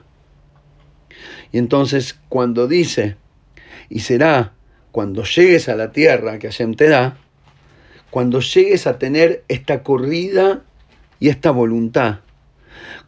Y 1.52 1.58
entonces 1.58 2.18
cuando 2.30 2.70
dice 2.70 3.18
y 3.90 4.00
será 4.00 4.54
cuando 4.94 5.26
llegues 5.26 5.68
a 5.68 5.76
la 5.76 5.92
tierra 5.92 6.40
que 6.40 6.48
Hashem 6.48 6.74
te 6.74 6.88
da, 6.88 7.18
cuando 8.12 8.40
llegues 8.40 8.88
a 8.88 8.98
tener 8.98 9.44
esta 9.50 9.84
corrida 9.84 10.62
y 11.20 11.28
esta 11.28 11.52
voluntad, 11.52 12.20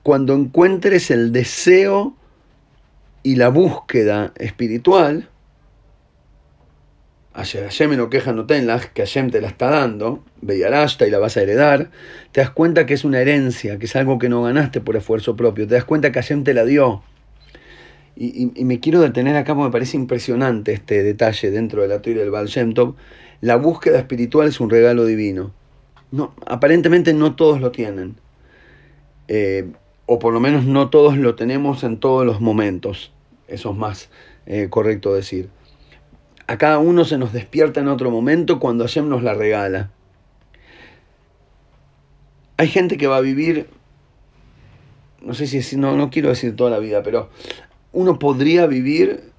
cuando 0.01 0.33
encuentres 0.33 1.09
el 1.09 1.31
deseo 1.31 2.13
y 3.23 3.37
la 3.37 3.47
búsqueda 3.47 4.33
espiritual, 4.35 5.29
Hashem 7.33 7.97
no 7.97 8.09
queja 8.09 8.31
no 8.31 8.45
tenlas, 8.45 8.87
que 8.87 9.01
Hashem 9.01 9.31
te 9.31 9.41
la 9.41 9.47
está 9.47 9.69
dando, 9.69 10.23
Beyarashta 10.41 11.07
y 11.07 11.09
la 11.09 11.19
vas 11.19 11.35
a 11.37 11.41
heredar, 11.41 11.89
te 12.31 12.41
das 12.41 12.51
cuenta 12.51 12.85
que 12.85 12.93
es 12.93 13.03
una 13.03 13.19
herencia, 13.19 13.79
que 13.79 13.85
es 13.85 13.95
algo 13.95 14.19
que 14.19 14.29
no 14.29 14.43
ganaste 14.43 14.81
por 14.81 14.95
esfuerzo 14.95 15.35
propio, 15.35 15.67
te 15.67 15.73
das 15.73 15.85
cuenta 15.85 16.11
que 16.11 16.19
Hashem 16.19 16.43
te 16.43 16.53
la 16.53 16.63
dio, 16.63 17.01
y, 18.15 18.51
me 18.63 18.79
quiero 18.79 19.01
detener 19.01 19.35
acá 19.35 19.55
porque 19.55 19.69
me 19.69 19.71
parece 19.71 19.97
impresionante 19.97 20.73
este 20.73 21.01
detalle 21.03 21.49
dentro 21.49 21.81
de 21.81 21.87
la 21.87 22.01
teoría 22.01 22.21
del 22.21 22.31
Baal 22.31 22.47
Shem. 22.47 22.73
La 23.41 23.55
búsqueda 23.55 23.97
espiritual 23.97 24.47
es 24.47 24.59
un 24.59 24.69
regalo 24.69 25.05
divino. 25.05 25.51
No, 26.11 26.33
aparentemente 26.45 27.13
no 27.13 27.35
todos 27.35 27.59
lo 27.59 27.71
tienen. 27.71 28.15
Eh, 29.27 29.71
o 30.05 30.19
por 30.19 30.33
lo 30.33 30.39
menos 30.39 30.65
no 30.65 30.89
todos 30.89 31.17
lo 31.17 31.35
tenemos 31.35 31.83
en 31.83 31.97
todos 31.97 32.25
los 32.25 32.39
momentos. 32.39 33.11
Eso 33.47 33.71
es 33.71 33.77
más 33.77 34.09
eh, 34.45 34.67
correcto 34.69 35.13
decir. 35.13 35.49
A 36.47 36.57
cada 36.57 36.79
uno 36.79 37.05
se 37.05 37.17
nos 37.17 37.33
despierta 37.33 37.79
en 37.79 37.87
otro 37.87 38.11
momento 38.11 38.59
cuando 38.59 38.83
Hashem 38.83 39.07
nos 39.07 39.23
la 39.23 39.33
regala. 39.33 39.91
Hay 42.57 42.67
gente 42.67 42.97
que 42.97 43.07
va 43.07 43.17
a 43.17 43.21
vivir, 43.21 43.67
no 45.21 45.33
sé 45.33 45.47
si 45.47 45.75
no, 45.77 45.95
no 45.95 46.09
quiero 46.09 46.29
decir 46.29 46.55
toda 46.55 46.69
la 46.69 46.79
vida, 46.79 47.01
pero 47.03 47.29
uno 47.91 48.19
podría 48.19 48.67
vivir 48.67 49.31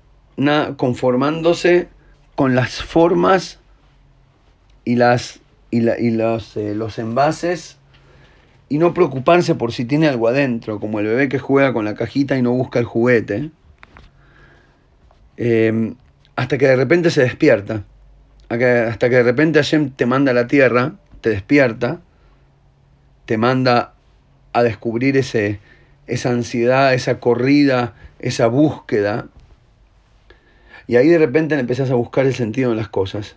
conformándose 0.77 1.89
con 2.35 2.55
las 2.55 2.83
formas 2.83 3.61
y, 4.85 4.97
las, 4.97 5.41
y, 5.71 5.81
los, 5.81 6.57
eh, 6.57 6.75
los 6.75 6.99
envases 6.99 7.79
y 8.69 8.79
no 8.79 8.95
preocuparse 8.95 9.55
por 9.55 9.73
si 9.73 9.85
tiene 9.85 10.09
algo 10.09 10.29
adentro, 10.29 10.81
como 10.81 11.01
el 11.01 11.07
bebé 11.07 11.29
que 11.29 11.39
juega 11.39 11.73
con 11.73 11.85
la 11.85 11.95
cajita 11.95 12.37
y 12.37 12.43
no 12.43 12.53
busca 12.53 12.79
el 12.79 12.85
juguete, 12.85 13.51
em, 15.37 15.95
hasta 16.37 16.59
que 16.59 16.67
de 16.67 16.77
repente 16.77 17.11
se 17.11 17.23
despierta, 17.23 17.85
hasta 18.49 19.09
que 19.09 19.17
de 19.17 19.23
repente 19.23 19.59
Hashem 19.59 19.91
te 19.91 20.07
manda 20.07 20.33
a 20.33 20.35
la 20.35 20.47
tierra, 20.47 20.95
te 21.21 21.31
despierta, 21.31 22.01
te 23.25 23.39
manda 23.39 23.95
a 24.53 24.63
descubrir 24.63 25.17
ese, 25.17 25.61
esa 26.07 26.31
ansiedad, 26.31 26.95
esa 26.95 27.19
corrida, 27.21 27.95
esa 28.19 28.47
búsqueda. 28.47 29.27
Y 30.87 30.97
ahí 30.97 31.09
de 31.09 31.19
repente 31.19 31.59
empezás 31.59 31.91
a 31.91 31.95
buscar 31.95 32.27
el 32.27 32.35
sentido 32.35 32.71
en 32.71 32.77
las 32.77 32.89
cosas. 32.89 33.37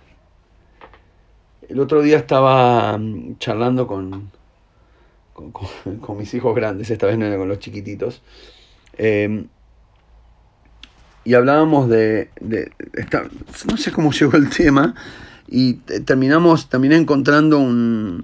El 1.70 1.80
otro 1.80 2.02
día 2.02 2.18
estaba 2.18 2.98
mm, 2.98 3.38
charlando 3.40 3.88
con, 3.88 4.32
con, 5.34 6.18
mis 6.18 6.34
hijos 6.34 6.56
grandes, 6.56 6.90
esta 6.90 7.08
vez 7.08 7.18
no 7.18 7.26
era 7.26 7.38
con 7.38 7.48
los 7.48 7.60
chiquititos. 7.60 8.22
Em, 8.98 9.48
y 11.28 11.34
hablábamos 11.34 11.90
de, 11.90 12.30
no 13.70 13.76
sé 13.76 13.92
cómo 13.92 14.14
llegó 14.14 14.38
el 14.38 14.50
tema, 14.50 14.96
y 15.46 15.74
terminamos, 16.06 16.70
terminé 16.70 16.96
encontrando 16.96 17.60
un, 17.60 18.24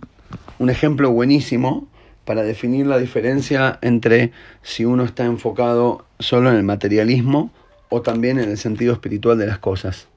un 0.57 0.69
ejemplo 0.69 1.11
buenísimo 1.11 1.85
para 2.23 2.43
definir 2.43 2.87
la 2.87 2.97
diferencia 2.97 3.77
entre 3.81 4.31
si 4.61 4.85
uno 4.85 5.03
está 5.03 5.25
enfocado 5.25 6.05
solo 6.17 6.49
en 6.49 6.55
el 6.55 6.63
materialismo 6.63 7.51
o 7.89 8.01
también 8.01 8.39
en 8.39 8.49
el 8.49 8.57
sentido 8.57 8.93
espiritual 8.93 9.37
de 9.37 9.47
las 9.47 9.59
cosas. 9.59 10.07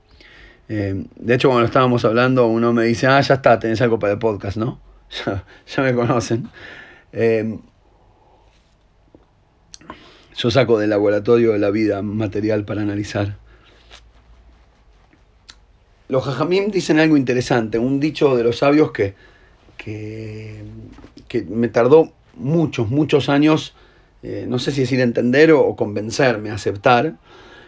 Eh, 0.69 1.07
de 1.17 1.35
hecho, 1.35 1.49
cuando 1.49 1.67
estábamos 1.67 2.05
hablando, 2.05 2.47
uno 2.47 2.73
me 2.73 2.85
dice, 2.85 3.09
ah, 3.09 3.21
ya 3.21 3.35
está, 3.35 3.59
tenés 3.59 3.81
algo 3.81 3.99
para 3.99 4.13
el 4.13 4.21
podcast, 4.21 4.59
¿no? 4.59 4.79
Ya, 5.27 5.83
me 5.83 5.93
conocen. 5.93 6.49
Eh, 7.13 7.59
yo 10.37 10.51
saco 10.51 10.79
del 10.79 10.91
laboratorio 10.91 11.53
de 11.53 11.59
la 11.59 11.71
vida 11.71 12.03
material 12.03 12.65
para 12.65 12.83
analizar. 12.83 13.37
Los 16.09 16.25
jajamim 16.25 16.71
dicen 16.71 16.99
algo 17.01 17.17
interesante, 17.17 17.79
un 17.79 17.99
dicho 17.99 18.37
de 18.37 18.45
los 18.45 18.59
sabios 18.59 18.93
que, 18.93 19.15
que 19.77 20.63
me 21.49 21.69
tardó 21.69 22.13
muchos, 22.37 22.89
muchos 22.91 23.29
años, 23.29 23.75
eh, 24.23 24.47
no 24.49 24.59
sé 24.59 24.73
si 24.73 24.83
decir 24.83 25.01
entender 25.01 25.53
o, 25.53 25.75
convencerme, 25.77 26.51
aceptar. 26.51 27.17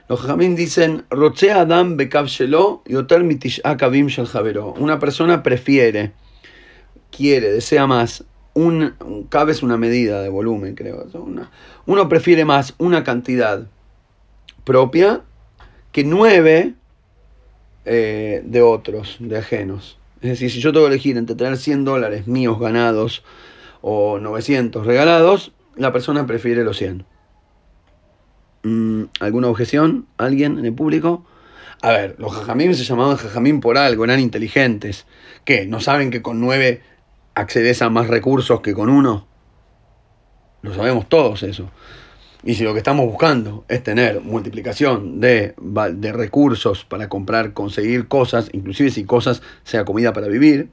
Los 0.08 0.20
jajamín 0.20 0.56
dicen, 0.56 1.04
Adam 1.54 1.96
y 2.00 2.96
akavim 3.64 4.08
Una 4.78 4.98
persona 4.98 5.42
prefiere, 5.42 6.12
quiere, 7.10 7.52
desea 7.52 7.86
más. 7.86 8.24
Un, 8.58 8.94
un 9.04 9.28
es 9.50 9.62
una 9.62 9.76
medida 9.76 10.20
de 10.20 10.28
volumen, 10.28 10.74
creo. 10.74 11.06
uno 11.86 12.08
prefiere 12.08 12.44
más 12.44 12.74
una 12.78 13.04
cantidad 13.04 13.68
propia 14.64 15.20
que 15.92 16.02
nueve 16.02 16.74
eh, 17.84 18.42
de 18.44 18.60
otros, 18.60 19.18
de 19.20 19.38
ajenos. 19.38 19.96
Es 20.22 20.30
decir, 20.30 20.50
si 20.50 20.58
yo 20.58 20.72
tengo 20.72 20.86
que 20.86 20.92
elegir 20.94 21.16
entre 21.16 21.36
tener 21.36 21.56
100 21.56 21.84
dólares 21.84 22.26
míos 22.26 22.58
ganados 22.58 23.22
o 23.80 24.18
900 24.18 24.84
regalados, 24.84 25.52
la 25.76 25.92
persona 25.92 26.26
prefiere 26.26 26.64
los 26.64 26.78
100. 26.78 27.04
Mm, 28.64 29.04
¿Alguna 29.20 29.46
objeción? 29.46 30.08
¿Alguien 30.16 30.58
en 30.58 30.64
el 30.64 30.72
público? 30.72 31.24
A 31.80 31.92
ver, 31.92 32.16
los 32.18 32.34
jajamín 32.34 32.74
se 32.74 32.82
llamaban 32.82 33.18
jajamín 33.18 33.60
por 33.60 33.78
algo, 33.78 34.02
eran 34.02 34.18
inteligentes. 34.18 35.06
¿Qué? 35.44 35.64
¿No 35.64 35.78
saben 35.78 36.10
que 36.10 36.22
con 36.22 36.40
9 36.40 36.82
accedes 37.40 37.82
a 37.82 37.90
más 37.90 38.08
recursos 38.08 38.60
que 38.60 38.74
con 38.74 38.88
uno? 38.88 39.26
Lo 40.62 40.74
sabemos 40.74 41.08
todos 41.08 41.42
eso. 41.42 41.70
Y 42.44 42.54
si 42.54 42.64
lo 42.64 42.72
que 42.72 42.78
estamos 42.78 43.06
buscando 43.06 43.64
es 43.68 43.82
tener 43.82 44.20
multiplicación 44.20 45.20
de, 45.20 45.54
de, 45.58 46.12
recursos 46.12 46.84
para 46.84 47.08
comprar, 47.08 47.52
conseguir 47.52 48.06
cosas, 48.06 48.48
inclusive 48.52 48.90
si 48.90 49.04
cosas 49.04 49.42
sea 49.64 49.84
comida 49.84 50.12
para 50.12 50.28
vivir, 50.28 50.70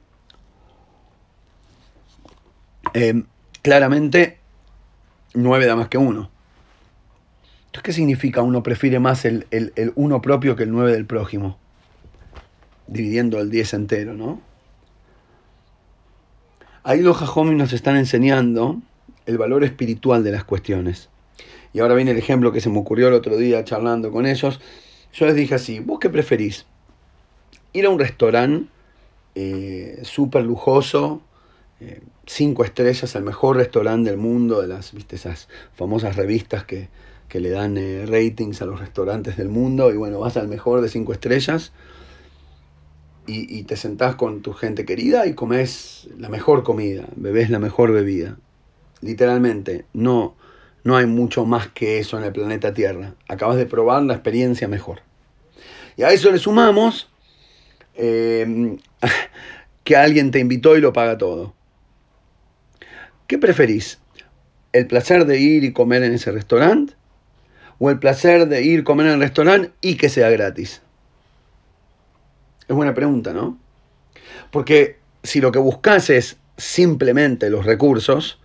eh, 2.94 3.24
claramente 3.62 4.38
9 5.34 5.66
da 5.66 5.76
más 5.76 5.88
que 5.88 5.98
1. 5.98 6.30
Entonces, 7.66 7.82
¿qué 7.82 7.92
significa 7.92 8.42
uno 8.42 8.62
prefiere 8.62 9.00
más 9.00 9.24
el, 9.24 9.46
el, 9.50 9.92
uno 9.96 10.22
propio 10.22 10.56
que 10.56 10.62
el 10.62 10.70
9 10.70 10.92
del 10.92 11.04
prójimo? 11.04 11.58
Dividiendo 12.86 13.40
el 13.40 13.50
10 13.50 13.74
entero, 13.74 14.14
¿no? 14.14 14.40
Ahí 16.88 17.02
los 17.02 17.16
jajomis 17.16 17.56
nos 17.56 17.72
están 17.72 17.96
enseñando 17.96 18.80
el 19.26 19.38
valor 19.38 19.64
espiritual 19.64 20.22
de 20.22 20.30
las 20.30 20.44
cuestiones. 20.44 21.08
Y 21.72 21.80
ahora 21.80 21.96
viene 21.96 22.12
el 22.12 22.16
ejemplo 22.16 22.52
que 22.52 22.60
se 22.60 22.70
me 22.70 22.78
ocurrió 22.78 23.08
el 23.08 23.14
otro 23.14 23.36
día 23.36 23.64
charlando 23.64 24.12
con 24.12 24.24
ellos. 24.24 24.60
Yo 25.12 25.26
les 25.26 25.34
dije 25.34 25.56
así, 25.56 25.80
¿vos 25.80 25.98
qué 25.98 26.10
preferís? 26.10 26.64
Ir 27.72 27.86
a 27.86 27.90
un 27.90 27.98
restaurante 27.98 28.68
eh, 29.34 29.98
súper 30.04 30.44
lujoso, 30.44 31.22
eh, 31.80 32.02
cinco 32.24 32.62
estrellas, 32.62 33.16
el 33.16 33.24
mejor 33.24 33.56
restaurante 33.56 34.10
del 34.10 34.20
mundo, 34.20 34.62
de 34.62 34.68
las, 34.68 34.92
viste, 34.92 35.16
esas 35.16 35.48
famosas 35.74 36.14
revistas 36.14 36.66
que, 36.66 36.88
le 37.32 37.50
dan 37.50 37.76
eh, 37.78 38.06
ratings 38.06 38.62
a 38.62 38.64
los 38.64 38.78
restaurantes 38.78 39.36
del 39.36 39.48
mundo, 39.48 39.92
y 39.92 39.96
bueno, 39.96 40.20
vas 40.20 40.36
al 40.36 40.46
mejor 40.46 40.82
de 40.82 40.88
cinco 40.88 41.12
estrellas 41.12 41.72
y, 43.26 43.62
te 43.64 43.76
sentás 43.76 44.14
con 44.14 44.42
tu 44.42 44.52
gente 44.52 44.84
querida 44.84 45.26
y 45.26 45.34
comes 45.34 46.08
la 46.18 46.28
mejor 46.28 46.62
comida, 46.62 47.04
bebés 47.16 47.50
la 47.50 47.58
mejor 47.58 47.92
bebida. 47.92 48.36
literalmente, 49.00 49.84
no, 49.92 50.34
no 50.84 50.96
hay 50.96 51.06
mucho 51.06 51.44
más 51.44 51.68
que 51.68 51.98
eso 51.98 52.16
en 52.16 52.24
el 52.24 52.32
planeta 52.32 52.72
Tierra. 52.72 53.14
Acabas 53.28 53.56
de 53.56 53.66
probar 53.66 54.02
la 54.02 54.14
experiencia 54.14 54.68
mejor. 54.68 55.00
Y 55.96 56.02
a 56.02 56.10
eso 56.10 56.30
le 56.30 56.38
sumamos 56.38 57.08
eh, 57.94 58.78
que 59.84 59.96
alguien 59.96 60.30
te 60.30 60.38
invitó 60.38 60.76
y 60.76 60.80
lo 60.80 60.92
paga 60.92 61.18
todo. 61.18 61.54
¿Qué 63.26 63.38
preferís? 63.38 63.98
¿El 64.72 64.86
placer 64.86 65.26
de 65.26 65.40
ir 65.40 65.64
y 65.64 65.72
comer 65.72 66.04
en 66.04 66.14
ese 66.14 66.30
restaurante? 66.30 66.94
¿O 67.78 67.90
el 67.90 67.98
placer 67.98 68.46
de 68.46 68.62
ir 68.62 68.84
comer 68.84 69.08
en 69.08 69.14
el 69.14 69.20
restaurante 69.20 69.72
y 69.80 69.96
que 69.96 70.08
sea 70.08 70.30
gratis? 70.30 70.82
Es 72.68 72.74
buena 72.74 72.94
pregunta, 72.94 73.32
¿no? 73.32 73.58
Porque 74.50 74.98
si 75.22 75.40
lo 75.40 75.52
que 75.52 75.58
buscas 75.58 76.10
es 76.10 76.38
simplemente 76.56 77.50
los 77.50 77.64
recursos, 77.64 78.40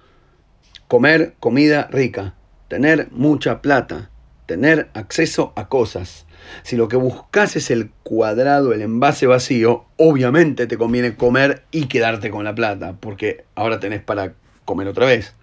comer 0.88 1.36
comida 1.40 1.88
rica, 1.92 2.36
tener 2.68 3.10
mucha 3.12 3.62
plata, 3.62 4.10
tener 4.46 4.90
acceso 4.94 5.54
a 5.56 5.70
cosas. 5.70 6.26
Si 6.64 6.76
lo 6.76 6.88
que 6.88 6.98
buscas 6.98 7.56
es 7.56 7.72
el 7.72 7.92
cuadrado, 8.04 8.74
el 8.74 8.82
envase 8.82 9.26
vacío, 9.26 9.86
obviamente 9.98 10.68
te 10.68 10.78
conviene 10.78 11.16
comer 11.16 11.64
y 11.72 11.86
quedarte 11.86 12.30
con 12.30 12.44
la 12.44 12.54
plata, 12.54 12.98
porque 13.00 13.46
ahora 13.56 13.80
tenés 13.80 14.02
para 14.02 14.34
comer 14.66 14.88
otra 14.88 15.06
vez, 15.06 15.36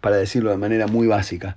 para 0.00 0.16
decirlo 0.16 0.50
de 0.50 0.56
manera 0.56 0.86
muy 0.86 1.06
básica. 1.06 1.56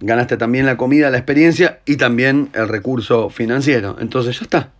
Ganaste 0.00 0.36
también 0.36 0.66
la 0.66 0.76
comida, 0.76 1.10
la 1.10 1.18
experiencia 1.18 1.80
y 1.84 1.96
también 1.96 2.50
el 2.54 2.68
recurso 2.68 3.30
financiero. 3.30 3.96
Entonces 3.98 4.38
ya 4.38 4.44
está. 4.44 4.77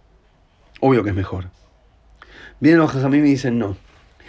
Obvio 0.80 1.02
que 1.02 1.11
es 1.11 1.16
mejor. 1.16 1.47
Vienen 2.61 2.80
los 2.80 2.94
a 2.94 3.08
mí 3.08 3.18
y 3.18 3.20
me 3.20 3.28
dicen 3.28 3.58
no. 3.58 3.76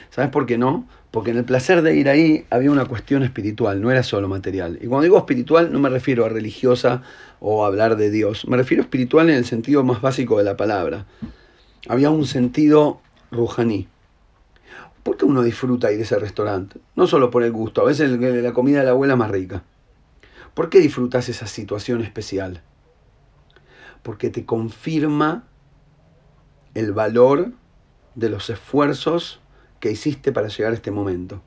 ¿Sabes 0.09 0.31
por 0.31 0.45
qué 0.45 0.57
no? 0.57 0.87
Porque 1.11 1.31
en 1.31 1.37
el 1.37 1.45
placer 1.45 1.81
de 1.81 1.95
ir 1.95 2.09
ahí 2.09 2.45
había 2.49 2.71
una 2.71 2.85
cuestión 2.85 3.23
espiritual, 3.23 3.81
no 3.81 3.91
era 3.91 4.03
solo 4.03 4.27
material. 4.27 4.77
Y 4.81 4.87
cuando 4.87 5.03
digo 5.03 5.17
espiritual 5.17 5.71
no 5.71 5.79
me 5.79 5.89
refiero 5.89 6.25
a 6.25 6.29
religiosa 6.29 7.01
o 7.39 7.65
hablar 7.65 7.95
de 7.95 8.11
Dios, 8.11 8.47
me 8.47 8.57
refiero 8.57 8.83
a 8.83 8.85
espiritual 8.85 9.29
en 9.29 9.35
el 9.35 9.45
sentido 9.45 9.83
más 9.83 10.01
básico 10.01 10.37
de 10.37 10.43
la 10.43 10.57
palabra. 10.57 11.05
Había 11.87 12.09
un 12.09 12.25
sentido 12.25 13.01
rujaní. 13.31 13.87
¿Por 15.03 15.17
qué 15.17 15.25
uno 15.25 15.41
disfruta 15.41 15.91
ir 15.91 15.99
a 15.99 16.03
ese 16.03 16.19
restaurante? 16.19 16.79
No 16.95 17.07
solo 17.07 17.31
por 17.31 17.43
el 17.43 17.51
gusto, 17.51 17.81
a 17.81 17.85
veces 17.85 18.11
la 18.11 18.53
comida 18.53 18.79
de 18.79 18.85
la 18.85 18.91
abuela 18.91 19.13
es 19.13 19.19
más 19.19 19.31
rica. 19.31 19.63
¿Por 20.53 20.69
qué 20.69 20.79
disfrutas 20.79 21.29
esa 21.29 21.47
situación 21.47 22.01
especial? 22.01 22.61
Porque 24.03 24.29
te 24.29 24.45
confirma 24.45 25.48
el 26.73 26.93
valor 26.93 27.51
de 28.15 28.29
los 28.29 28.49
esfuerzos 28.49 29.39
que 29.79 29.91
hiciste 29.91 30.31
para 30.31 30.47
llegar 30.47 30.71
a 30.71 30.75
este 30.75 30.91
momento. 30.91 31.41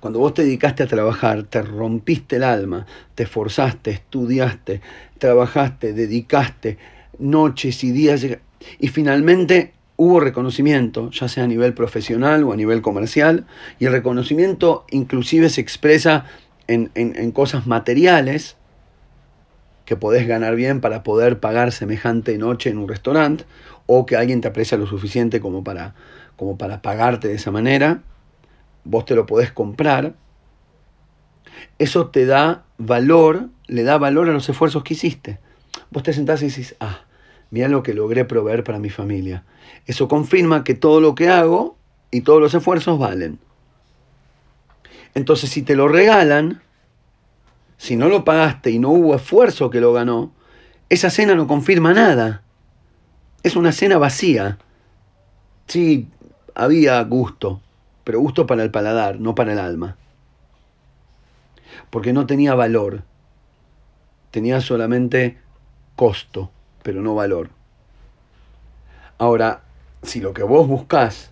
Cuando 0.00 0.18
vos 0.18 0.34
te 0.34 0.42
dedicaste 0.42 0.82
a 0.82 0.86
trabajar, 0.86 1.44
te 1.44 1.62
rompiste 1.62 2.36
el 2.36 2.44
alma, 2.44 2.86
te 3.14 3.22
esforzaste, 3.24 3.90
estudiaste, 3.90 4.80
trabajaste, 5.18 5.92
dedicaste 5.92 6.78
noches 7.18 7.84
y 7.84 7.92
días 7.92 8.26
y 8.78 8.88
finalmente 8.88 9.72
hubo 9.96 10.20
reconocimiento, 10.20 11.10
ya 11.10 11.28
sea 11.28 11.44
a 11.44 11.46
nivel 11.46 11.74
profesional 11.74 12.44
o 12.44 12.52
a 12.52 12.56
nivel 12.56 12.82
comercial, 12.82 13.46
y 13.78 13.86
el 13.86 13.92
reconocimiento 13.92 14.84
inclusive 14.90 15.48
se 15.48 15.60
expresa 15.60 16.24
en, 16.66 16.90
en 16.94 17.32
cosas 17.32 17.66
materiales 17.66 18.56
que 19.84 19.96
podés 19.96 20.26
ganar 20.26 20.56
bien 20.56 20.80
para 20.80 21.02
poder 21.02 21.38
pagar 21.40 21.72
semejante 21.72 22.38
noche 22.38 22.70
en 22.70 22.78
un 22.78 22.88
restaurante, 22.88 23.44
o 23.86 24.06
que 24.06 24.16
alguien 24.16 24.40
te 24.40 24.48
aprecia 24.48 24.78
lo 24.78 24.86
suficiente 24.86 25.40
como 25.40 25.64
para, 25.64 25.94
como 26.36 26.56
para 26.58 26.82
pagarte 26.82 27.28
de 27.28 27.34
esa 27.34 27.50
manera, 27.50 28.02
vos 28.84 29.04
te 29.04 29.14
lo 29.14 29.26
podés 29.26 29.52
comprar, 29.52 30.14
eso 31.78 32.08
te 32.08 32.26
da 32.26 32.64
valor, 32.78 33.48
le 33.66 33.82
da 33.82 33.98
valor 33.98 34.28
a 34.28 34.32
los 34.32 34.48
esfuerzos 34.48 34.82
que 34.82 34.94
hiciste. 34.94 35.38
Vos 35.90 36.02
te 36.02 36.12
sentás 36.12 36.42
y 36.42 36.48
decís, 36.48 36.74
ah, 36.80 37.04
mira 37.50 37.68
lo 37.68 37.82
que 37.82 37.94
logré 37.94 38.24
proveer 38.24 38.64
para 38.64 38.78
mi 38.78 38.90
familia. 38.90 39.44
Eso 39.86 40.08
confirma 40.08 40.64
que 40.64 40.74
todo 40.74 41.00
lo 41.00 41.14
que 41.14 41.28
hago 41.28 41.76
y 42.10 42.22
todos 42.22 42.40
los 42.40 42.54
esfuerzos 42.54 42.98
valen. 42.98 43.38
Entonces, 45.14 45.50
si 45.50 45.62
te 45.62 45.76
lo 45.76 45.88
regalan, 45.88 46.62
si 47.76 47.96
no 47.96 48.08
lo 48.08 48.24
pagaste 48.24 48.70
y 48.70 48.78
no 48.78 48.90
hubo 48.90 49.14
esfuerzo 49.14 49.70
que 49.70 49.80
lo 49.80 49.92
ganó, 49.92 50.32
esa 50.88 51.10
cena 51.10 51.34
no 51.34 51.46
confirma 51.46 51.92
nada. 51.92 52.41
Es 53.42 53.56
una 53.56 53.72
cena 53.72 53.98
vacía. 53.98 54.58
Sí, 55.66 56.08
había 56.54 57.02
gusto, 57.02 57.60
pero 58.04 58.20
gusto 58.20 58.46
para 58.46 58.62
el 58.62 58.70
paladar, 58.70 59.18
no 59.20 59.34
para 59.34 59.52
el 59.52 59.58
alma. 59.58 59.96
Porque 61.90 62.12
no 62.12 62.26
tenía 62.26 62.54
valor. 62.54 63.02
Tenía 64.30 64.60
solamente 64.60 65.38
costo, 65.96 66.50
pero 66.82 67.02
no 67.02 67.14
valor. 67.14 67.50
Ahora, 69.18 69.62
si 70.02 70.20
lo 70.20 70.32
que 70.34 70.42
vos 70.42 70.66
buscás 70.66 71.30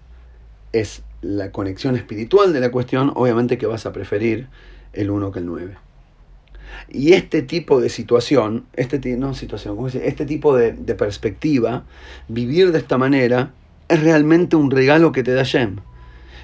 es 0.73 1.03
la 1.23 1.53
conexión 1.53 1.97
espiritual 1.97 2.53
de 2.53 2.61
la 2.61 2.71
cuestión, 2.71 3.13
obviamente 3.15 3.59
que 3.59 3.67
vas 3.67 3.87
a 3.87 3.93
preferir 3.93 4.49
el 4.93 5.11
1 5.11 5.33
que 5.33 5.39
el 5.39 5.47
9. 5.47 5.90
Y 6.89 7.13
este 7.13 7.43
tipo 7.43 7.81
de 7.81 7.89
situación, 7.89 8.65
este, 8.75 8.99
no 9.17 9.35
situación, 9.35 9.79
este 10.03 10.27
tipo 10.27 10.57
de, 10.57 10.73
perspectiva, 10.95 11.85
vivir 12.29 12.73
de 12.73 12.79
esta 12.79 12.99
manera, 12.99 13.53
es 13.89 14.03
realmente 14.03 14.57
un 14.57 14.71
regalo 14.71 15.13
que 15.13 15.23
te 15.23 15.33
da 15.33 15.43
Shem. 15.43 15.77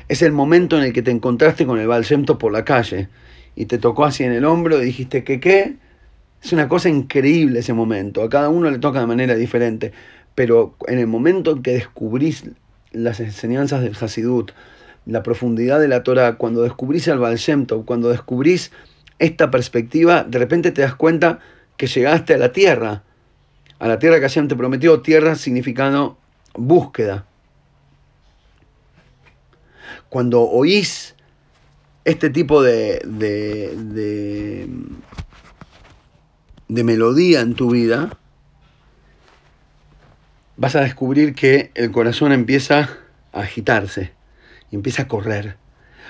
Es 0.09 0.23
el 0.23 0.33
momento 0.33 0.77
en 0.77 0.85
el 0.85 0.93
que 0.93 1.03
te 1.03 1.11
encontraste 1.11 1.67
con 1.67 1.79
el 1.81 1.89
Baal 1.89 2.05
por 2.39 2.53
la 2.53 2.65
calle 2.65 3.09
y 3.57 3.67
te 3.67 3.79
tocó 3.79 4.05
así 4.05 4.23
en 4.23 4.33
el 4.33 4.45
hombro 4.45 4.81
y 4.81 4.85
dijiste 4.85 5.25
que 5.25 5.41
qué. 5.41 5.77
Es 6.43 6.53
una 6.53 6.69
cosa 6.69 6.89
increíble 6.89 7.61
ese 7.61 7.73
momento. 7.73 8.23
A 8.23 8.29
cada 8.29 8.51
uno 8.51 8.71
le 8.71 8.79
toca 8.79 9.01
de 9.01 9.07
manera 9.07 9.35
diferente. 9.35 9.93
Pero 10.37 10.77
en 10.87 10.99
el 10.99 11.07
momento 11.07 11.53
en 11.53 11.62
que 11.62 11.73
descubrís 11.73 12.45
las 12.93 13.19
enseñanzas 13.21 13.83
del 13.83 13.97
Hasidut, 13.99 14.53
la 15.07 15.23
profundidad 15.23 15.81
de 15.81 15.89
la 15.89 16.03
Torah, 16.03 16.37
cuando 16.37 16.62
descubrís 16.62 17.09
al 17.09 17.19
Baal 17.19 17.39
cuando 17.85 18.11
descubrís 18.11 18.71
esta 19.18 19.50
perspectiva, 19.50 20.24
de 20.24 20.38
repente 20.38 20.72
te 20.72 20.83
das 20.83 20.94
cuenta 20.94 21.40
que 21.76 21.87
llegaste 21.87 22.35
a 22.35 22.38
la 22.38 22.52
tierra, 22.52 23.05
a 23.79 23.88
la 23.88 23.98
tierra 23.98 24.16
que 24.16 24.22
Hashem 24.22 24.48
te 24.48 24.57
prometió, 24.57 25.00
tierra 25.00 25.35
significando 25.35 26.18
búsqueda. 26.55 27.26
Cuando 30.09 30.42
oís 30.42 31.14
este 32.05 32.31
tipo 32.31 32.62
de, 32.62 33.00
de, 33.05 33.74
de, 33.76 34.68
de 36.68 36.85
melodía 36.85 37.40
en 37.40 37.55
tu 37.55 37.70
vida, 37.70 38.16
vas 40.57 40.76
a 40.76 40.81
descubrir 40.81 41.35
que 41.35 41.70
el 41.74 41.90
corazón 41.90 42.33
empieza 42.33 42.88
a 43.33 43.40
agitarse 43.40 44.12
y 44.70 44.76
empieza 44.76 45.02
a 45.02 45.09
correr. 45.09 45.57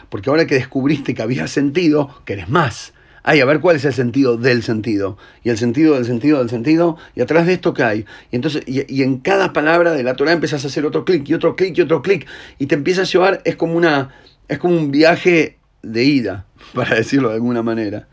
Porque 0.08 0.30
ahora 0.30 0.46
que 0.46 0.54
descubriste 0.54 1.14
que 1.14 1.22
había 1.22 1.48
sentido, 1.48 2.22
querés 2.24 2.48
más, 2.48 2.92
Ay, 3.28 3.40
a 3.40 3.44
ver 3.44 3.58
cuál 3.58 3.74
es 3.74 3.84
el 3.84 3.92
sentido 3.92 4.36
del 4.36 4.62
sentido. 4.62 5.18
Y 5.42 5.50
el 5.50 5.58
sentido 5.58 5.96
del 5.96 6.04
sentido 6.04 6.38
del 6.38 6.48
sentido. 6.48 6.96
Y 7.16 7.22
atrás 7.22 7.44
de 7.44 7.54
esto, 7.54 7.74
¿qué 7.74 7.82
hay? 7.82 8.06
Y 8.30 8.36
entonces, 8.36 8.62
y, 8.68 9.02
en 9.02 9.18
cada 9.18 9.52
palabra 9.52 9.90
de 9.94 10.04
la 10.04 10.14
Torah 10.14 10.30
empiezas 10.30 10.62
a 10.62 10.68
hacer 10.68 10.86
otro 10.86 11.04
clic 11.04 11.28
y 11.28 11.34
otro 11.34 11.56
clic 11.56 11.76
y 11.76 11.80
otro 11.80 12.02
clic. 12.02 12.24
Y 12.60 12.66
te 12.66 12.76
empieza 12.76 13.00
a 13.00 13.04
llevar, 13.04 13.42
es 13.44 13.56
como 13.56 13.74
una. 13.74 14.14
Es 14.46 14.60
como 14.60 14.76
un 14.76 14.92
viaje 14.92 15.58
de 15.82 16.04
ida, 16.04 16.46
para 16.72 16.94
decirlo 16.94 17.30
de 17.30 17.34
alguna 17.34 17.64
manera. 17.64 18.06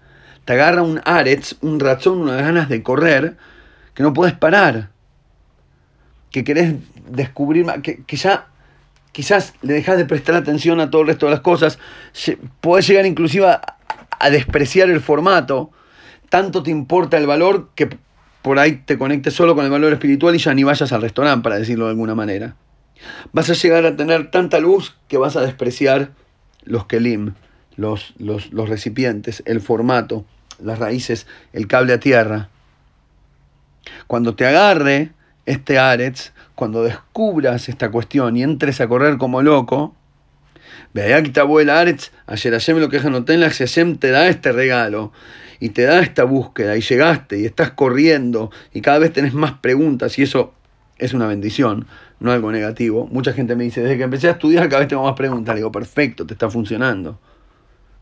Te 0.46 0.54
agarra 0.54 0.82
un 0.82 1.00
aretz, 1.06 1.58
un 1.62 1.80
razón, 1.80 2.22
unas 2.22 2.42
ganas 2.42 2.68
de 2.68 2.82
correr, 2.82 3.38
que 3.94 4.02
no 4.02 4.14
puedes 4.14 4.34
parar. 4.34 4.90
Que 6.32 6.44
querés 6.44 6.74
descubrir 7.08 7.66
más. 7.66 7.84
Que, 7.84 8.02
que 8.04 8.16
ya 8.16 8.48
quizás 9.12 9.54
le 9.62 9.74
dejas 9.74 9.98
de 9.98 10.06
prestar 10.06 10.34
atención 10.34 10.80
a 10.80 10.90
todo 10.90 11.04
el 11.04 11.10
resto 11.10 11.28
de 11.28 11.34
las 11.34 11.42
cosas. 11.42 11.78
Puedes 12.62 12.88
llegar 12.88 13.06
inclusive 13.06 13.48
a, 13.48 13.78
a 14.20 14.30
despreciar 14.30 14.90
el 14.90 15.02
formato, 15.02 15.72
tanto 16.30 16.64
te 16.64 16.72
importa 16.72 17.18
el 17.18 17.28
valor 17.28 17.70
que 17.76 17.98
por 18.42 18.60
ahí 18.60 18.84
te 18.86 18.98
conectes 18.98 19.34
solo 19.34 19.56
con 19.56 19.66
el 19.66 19.72
valor 19.72 19.94
espiritual 19.94 20.36
y 20.36 20.40
ya 20.40 20.54
ni 20.54 20.64
vayas 20.64 20.92
al 20.92 21.02
restaurante, 21.02 21.44
para 21.44 21.58
decirlo 21.58 21.86
de 21.86 21.92
alguna 21.92 22.16
manera. 22.16 22.56
Vas 23.32 23.50
a 23.50 23.54
llegar 23.54 23.86
a 23.86 23.96
tener 23.96 24.32
tanta 24.32 24.60
luz 24.60 24.96
que 25.08 25.18
vas 25.18 25.36
a 25.36 25.42
despreciar 25.42 26.12
los 26.64 26.86
kelim, 26.86 27.34
los, 27.76 28.14
los, 28.18 28.52
los 28.52 28.70
recipientes, 28.70 29.44
el 29.46 29.62
formato, 29.62 30.26
las 30.62 30.80
raíces, 30.80 31.28
el 31.54 31.68
cable 31.68 31.94
a 31.94 32.00
tierra. 32.00 32.50
Cuando 34.08 34.36
te 34.36 34.46
agarre 34.46 35.12
este 35.46 35.78
Aretz, 35.78 36.32
cuando 36.56 36.84
descubras 36.84 37.68
esta 37.70 37.92
cuestión 37.92 38.38
y 38.38 38.44
entres 38.44 38.80
a 38.82 38.88
correr 38.88 39.18
como 39.18 39.42
loco, 39.42 39.96
que 40.94 41.40
abuela 41.40 41.80
Aretz, 41.80 42.12
ayer 42.28 42.54
Hashem 42.54 42.78
lo 42.78 42.90
que 42.90 43.00
la 43.00 43.50
si 43.52 43.64
Hashem 43.64 43.98
te 43.98 44.12
da 44.12 44.28
este 44.28 44.52
regalo 44.52 45.12
y 45.60 45.70
te 45.70 45.84
da 45.84 46.00
esta 46.02 46.24
búsqueda 46.24 46.76
y 46.78 46.82
llegaste 46.82 47.40
y 47.40 47.46
estás 47.46 47.72
corriendo 47.72 48.52
y 48.74 48.82
cada 48.82 49.00
vez 49.00 49.14
tenés 49.14 49.34
más 49.34 49.54
preguntas 49.54 50.18
y 50.20 50.24
eso 50.24 50.54
es 50.98 51.14
una 51.14 51.28
bendición, 51.28 51.88
no 52.20 52.32
algo 52.32 52.52
negativo. 52.52 53.08
Mucha 53.08 53.34
gente 53.34 53.56
me 53.56 53.64
dice, 53.66 53.82
desde 53.82 53.98
que 53.98 54.04
empecé 54.04 54.28
a 54.28 54.32
estudiar 54.32 54.70
cada 54.70 54.80
vez 54.80 54.88
tengo 54.88 55.04
más 55.04 55.16
preguntas. 55.16 55.54
Le 55.54 55.60
digo, 55.60 55.72
perfecto, 55.72 56.26
te 56.26 56.34
está 56.34 56.50
funcionando. 56.50 57.20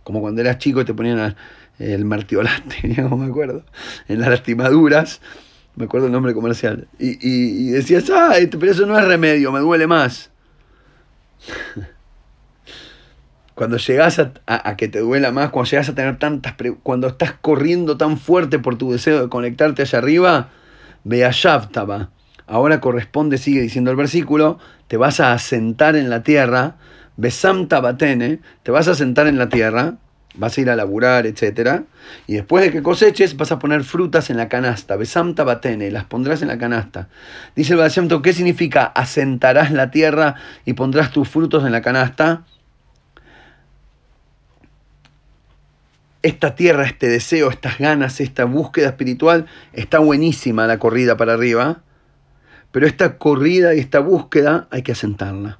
como 0.03 0.21
cuando 0.21 0.41
eras 0.41 0.57
chico 0.57 0.81
y 0.81 0.85
te 0.85 0.93
ponían 0.93 1.35
el 1.79 2.05
martiolate, 2.05 2.87
no 3.01 3.17
me 3.17 3.27
acuerdo, 3.27 3.63
en 4.07 4.19
las 4.19 4.29
lastimaduras, 4.29 5.21
me 5.75 5.85
acuerdo 5.85 6.07
el 6.07 6.13
nombre 6.13 6.33
comercial, 6.33 6.87
y, 6.99 7.17
y, 7.21 7.69
decías, 7.71 8.09
ah, 8.11 8.33
pero 8.59 8.71
eso 8.71 8.85
no 8.85 8.97
es 8.97 9.05
remedio, 9.05 9.51
me 9.51 9.59
duele 9.59 9.87
más. 9.87 10.29
cuando 13.61 13.77
llegas 13.77 14.19
a, 14.47 14.75
que 14.75 14.87
te 14.87 15.01
duela 15.01 15.31
más, 15.31 15.51
cuando 15.51 15.69
llegas 15.69 15.87
a 15.87 15.93
tener 15.93 16.17
tantas, 16.17 16.55
cuando 16.81 17.09
estás 17.09 17.33
corriendo 17.39 17.95
tan 17.95 18.17
fuerte 18.17 18.57
por 18.57 18.75
tu 18.75 18.91
deseo 18.91 19.21
de 19.21 19.29
conectarte 19.29 19.83
allá 19.83 19.99
arriba, 19.99 20.49
Beashavtaba. 21.03 22.09
Ahora 22.47 22.81
corresponde, 22.81 23.37
sigue 23.37 23.61
diciendo 23.61 23.91
el 23.91 23.97
versículo, 23.97 24.57
te 24.87 24.97
vas 24.97 25.19
a 25.19 25.33
asentar 25.33 25.95
en 25.95 26.09
la 26.09 26.23
tierra, 26.23 26.77
Besamta 27.17 27.79
Batene, 27.81 28.39
te 28.63 28.71
vas 28.71 28.87
a 28.87 28.95
sentar 28.95 29.27
en 29.27 29.37
la 29.37 29.47
tierra, 29.47 29.93
vas 30.33 30.57
a 30.57 30.61
ir 30.61 30.71
a 30.71 30.75
laburar, 30.75 31.27
etc. 31.27 31.81
Y 32.25 32.33
después 32.33 32.63
de 32.63 32.71
que 32.71 32.81
coseches, 32.81 33.37
vas 33.37 33.51
a 33.51 33.59
poner 33.59 33.83
frutas 33.83 34.31
en 34.31 34.37
la 34.37 34.49
canasta. 34.49 34.95
Besamta 34.95 35.43
batene, 35.43 35.91
las 35.91 36.05
pondrás 36.05 36.41
en 36.41 36.47
la 36.47 36.57
canasta. 36.57 37.09
Dice 37.55 37.73
el 37.73 37.79
Basemto, 37.79 38.23
¿qué 38.23 38.33
significa 38.33 38.85
asentarás 38.85 39.69
la 39.69 39.91
tierra 39.91 40.33
y 40.65 40.73
pondrás 40.73 41.11
tus 41.11 41.29
frutos 41.29 41.63
en 41.63 41.71
la 41.71 41.83
canasta? 41.83 42.43
Esta 46.23 46.55
tierra, 46.55 46.85
este 46.85 47.07
deseo, 47.07 47.49
estas 47.49 47.79
ganas, 47.79 48.19
esta 48.19 48.45
búsqueda 48.45 48.89
espiritual, 48.89 49.47
está 49.73 49.99
buenísima 49.99 50.67
la 50.67 50.77
corrida 50.77 51.17
para 51.17 51.33
arriba, 51.33 51.81
pero 52.71 52.85
esta 52.85 53.17
corrida 53.17 53.73
y 53.73 53.79
esta 53.79 53.99
búsqueda 53.99 54.67
hay 54.69 54.83
que 54.83 54.91
asentarla. 54.91 55.59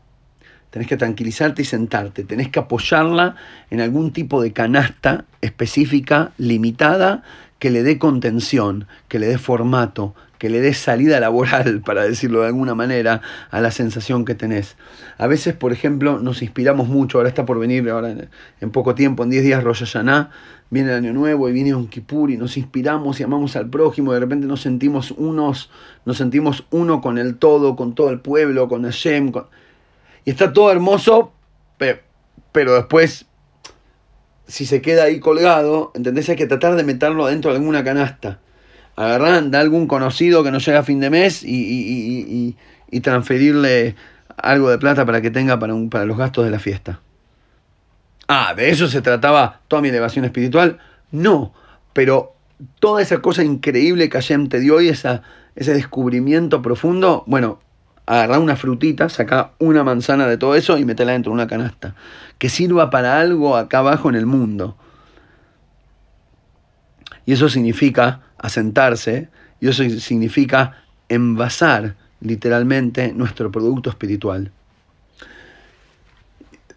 Tenés 0.69 0.87
que 0.87 0.97
tranquilizarte 0.97 1.63
y 1.63 1.65
sentarte, 1.65 2.23
tenés 2.23 2.49
que 2.49 2.59
apoyarla 2.59 3.35
en 3.69 3.81
algún 3.81 4.13
tipo 4.13 4.41
de 4.41 4.53
canasta 4.53 5.25
específica, 5.41 6.31
limitada, 6.37 7.23
que 7.61 7.69
le 7.69 7.83
dé 7.83 7.99
contención, 7.99 8.87
que 9.07 9.19
le 9.19 9.27
dé 9.27 9.37
formato, 9.37 10.15
que 10.39 10.49
le 10.49 10.61
dé 10.61 10.73
salida 10.73 11.19
laboral, 11.19 11.81
para 11.85 12.03
decirlo 12.03 12.41
de 12.41 12.47
alguna 12.47 12.73
manera, 12.73 13.21
a 13.51 13.61
la 13.61 13.69
sensación 13.69 14.25
que 14.25 14.33
tenés. 14.33 14.77
A 15.19 15.27
veces, 15.27 15.53
por 15.53 15.71
ejemplo, 15.71 16.17
nos 16.17 16.41
inspiramos 16.41 16.87
mucho, 16.87 17.19
ahora 17.19 17.29
está 17.29 17.45
por 17.45 17.59
venir, 17.59 17.87
ahora 17.87 18.15
en, 18.59 18.71
poco 18.71 18.95
tiempo, 18.95 19.21
en 19.23 19.29
10 19.29 19.43
días 19.43 19.63
Rosh 19.63 19.85
Hashanah, 19.85 20.31
viene 20.71 20.89
el 20.89 20.95
Año 20.95 21.13
Nuevo 21.13 21.47
y 21.47 21.51
viene 21.51 21.75
un 21.75 21.87
Kippur 21.87 22.31
y 22.31 22.37
nos 22.37 22.57
inspiramos 22.57 23.19
y 23.19 23.23
amamos 23.23 23.55
al 23.55 23.69
prójimo, 23.69 24.09
y 24.09 24.15
de 24.15 24.21
repente 24.21 24.47
nos 24.47 24.61
sentimos 24.61 25.11
unos, 25.11 25.69
nos 26.03 26.17
sentimos 26.17 26.65
uno 26.71 26.99
con 26.99 27.19
el 27.19 27.37
todo, 27.37 27.75
con 27.75 27.93
todo 27.93 28.09
el 28.09 28.21
pueblo, 28.21 28.67
con 28.67 28.85
Hashem, 28.85 29.31
con 29.31 29.45
y 30.25 30.31
está 30.31 30.51
todo 30.51 30.71
hermoso, 30.71 31.31
pero, 31.77 32.75
después, 32.75 33.27
si 34.51 34.65
se 34.65 34.81
queda 34.81 35.03
ahí 35.03 35.21
colgado, 35.21 35.91
¿entendés? 35.95 36.27
Hay 36.29 36.35
que 36.35 36.45
tratar 36.45 36.75
de 36.75 36.83
meterlo 36.83 37.27
dentro 37.27 37.51
de 37.51 37.57
alguna 37.57 37.85
canasta. 37.85 38.39
Agarrar 38.97 39.41
de 39.41 39.57
algún 39.57 39.87
conocido 39.87 40.43
que 40.43 40.51
no 40.51 40.59
llega 40.59 40.79
a 40.79 40.83
fin 40.83 40.99
de 40.99 41.09
mes 41.09 41.41
y, 41.43 42.57
transferirle 43.01 43.95
algo 44.35 44.69
de 44.69 44.77
plata 44.77 45.05
para 45.05 45.21
que 45.21 45.31
tenga 45.31 45.57
para, 45.57 45.73
un, 45.73 45.89
para 45.89 46.03
los 46.05 46.17
gastos 46.17 46.43
de 46.43 46.51
la 46.51 46.59
fiesta. 46.59 46.99
Ah, 48.27 48.53
¿de 48.53 48.69
eso 48.69 48.89
se 48.89 49.01
trataba 49.01 49.61
toda 49.69 49.81
mi 49.81 49.87
elevación 49.87 50.25
espiritual? 50.25 50.79
No, 51.11 51.53
pero 51.93 52.35
toda 52.79 53.01
esa 53.01 53.19
cosa 53.19 53.45
increíble 53.45 54.09
que 54.09 54.17
Hashem 54.17 54.49
te 54.49 54.59
dio 54.59 54.81
y 54.81 54.89
esa, 54.89 55.23
ese 55.55 55.73
descubrimiento 55.73 56.61
profundo, 56.61 57.23
bueno, 57.25 57.61
agarrar 58.05 58.39
una 58.39 58.55
frutita, 58.55 59.09
saca 59.09 59.51
una 59.59 59.83
manzana 59.83 60.27
de 60.27 60.37
todo 60.37 60.55
eso 60.55 60.77
y 60.77 60.85
metela 60.85 61.13
dentro 61.13 61.31
de 61.31 61.35
una 61.35 61.47
canasta. 61.47 61.95
Que 62.37 62.49
sirva 62.49 62.89
para 62.89 63.19
algo 63.19 63.55
acá 63.55 63.79
abajo 63.79 64.09
en 64.09 64.15
el 64.15 64.25
mundo. 64.25 64.75
Y 67.25 67.33
eso 67.33 67.49
significa 67.49 68.21
asentarse, 68.37 69.29
y 69.59 69.67
eso 69.67 69.83
significa 69.99 70.83
envasar 71.07 71.95
literalmente 72.19 73.13
nuestro 73.13 73.51
producto 73.51 73.89
espiritual. 73.89 74.51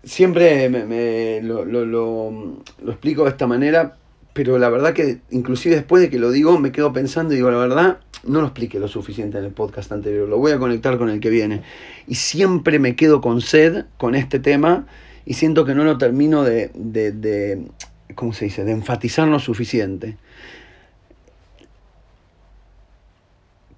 Siempre 0.03 0.69
me, 0.69 1.41
lo, 1.43 1.65
lo 1.65 2.53
explico 2.87 3.25
de 3.25 3.31
esta 3.31 3.47
manera, 3.47 3.97
pero 4.35 4.59
la 4.59 4.69
verdad 4.69 4.93
que 4.93 5.21
inclusive 5.31 5.77
después 5.77 6.03
de 6.03 6.11
que 6.11 6.19
lo 6.19 6.33
digo 6.33 6.59
me 6.59 6.73
quedo 6.73 6.93
pensando 6.93 7.33
y 7.33 7.37
digo, 7.37 7.51
la 7.53 7.59
verdad, 7.59 7.99
no 8.25 8.41
lo 8.41 8.49
expliqué 8.49 8.81
lo 8.81 8.89
suficiente 8.89 9.39
en 9.39 9.45
el 9.45 9.53
podcast 9.53 9.93
anterior, 9.93 10.29
lo 10.29 10.39
voy 10.39 10.51
a 10.51 10.59
conectar 10.59 10.99
con 10.99 11.09
el 11.09 11.21
que 11.21 11.31
viene. 11.31 11.63
Y 12.09 12.17
siempre 12.17 12.81
me 12.81 12.97
quedo 12.97 13.21
con 13.21 13.41
sed 13.41 13.85
con 13.97 14.17
este 14.17 14.41
tema 14.41 14.87
y 15.25 15.35
siento 15.35 15.65
que 15.65 15.75
no 15.77 15.85
lo 15.85 15.99
termino 15.99 16.43
de, 16.43 16.71
de, 16.75 17.65
¿cómo 18.17 18.33
se 18.33 18.47
dice?, 18.47 18.65
de 18.65 18.73
enfatizar 18.73 19.29
lo 19.29 19.39
suficiente. 19.39 20.17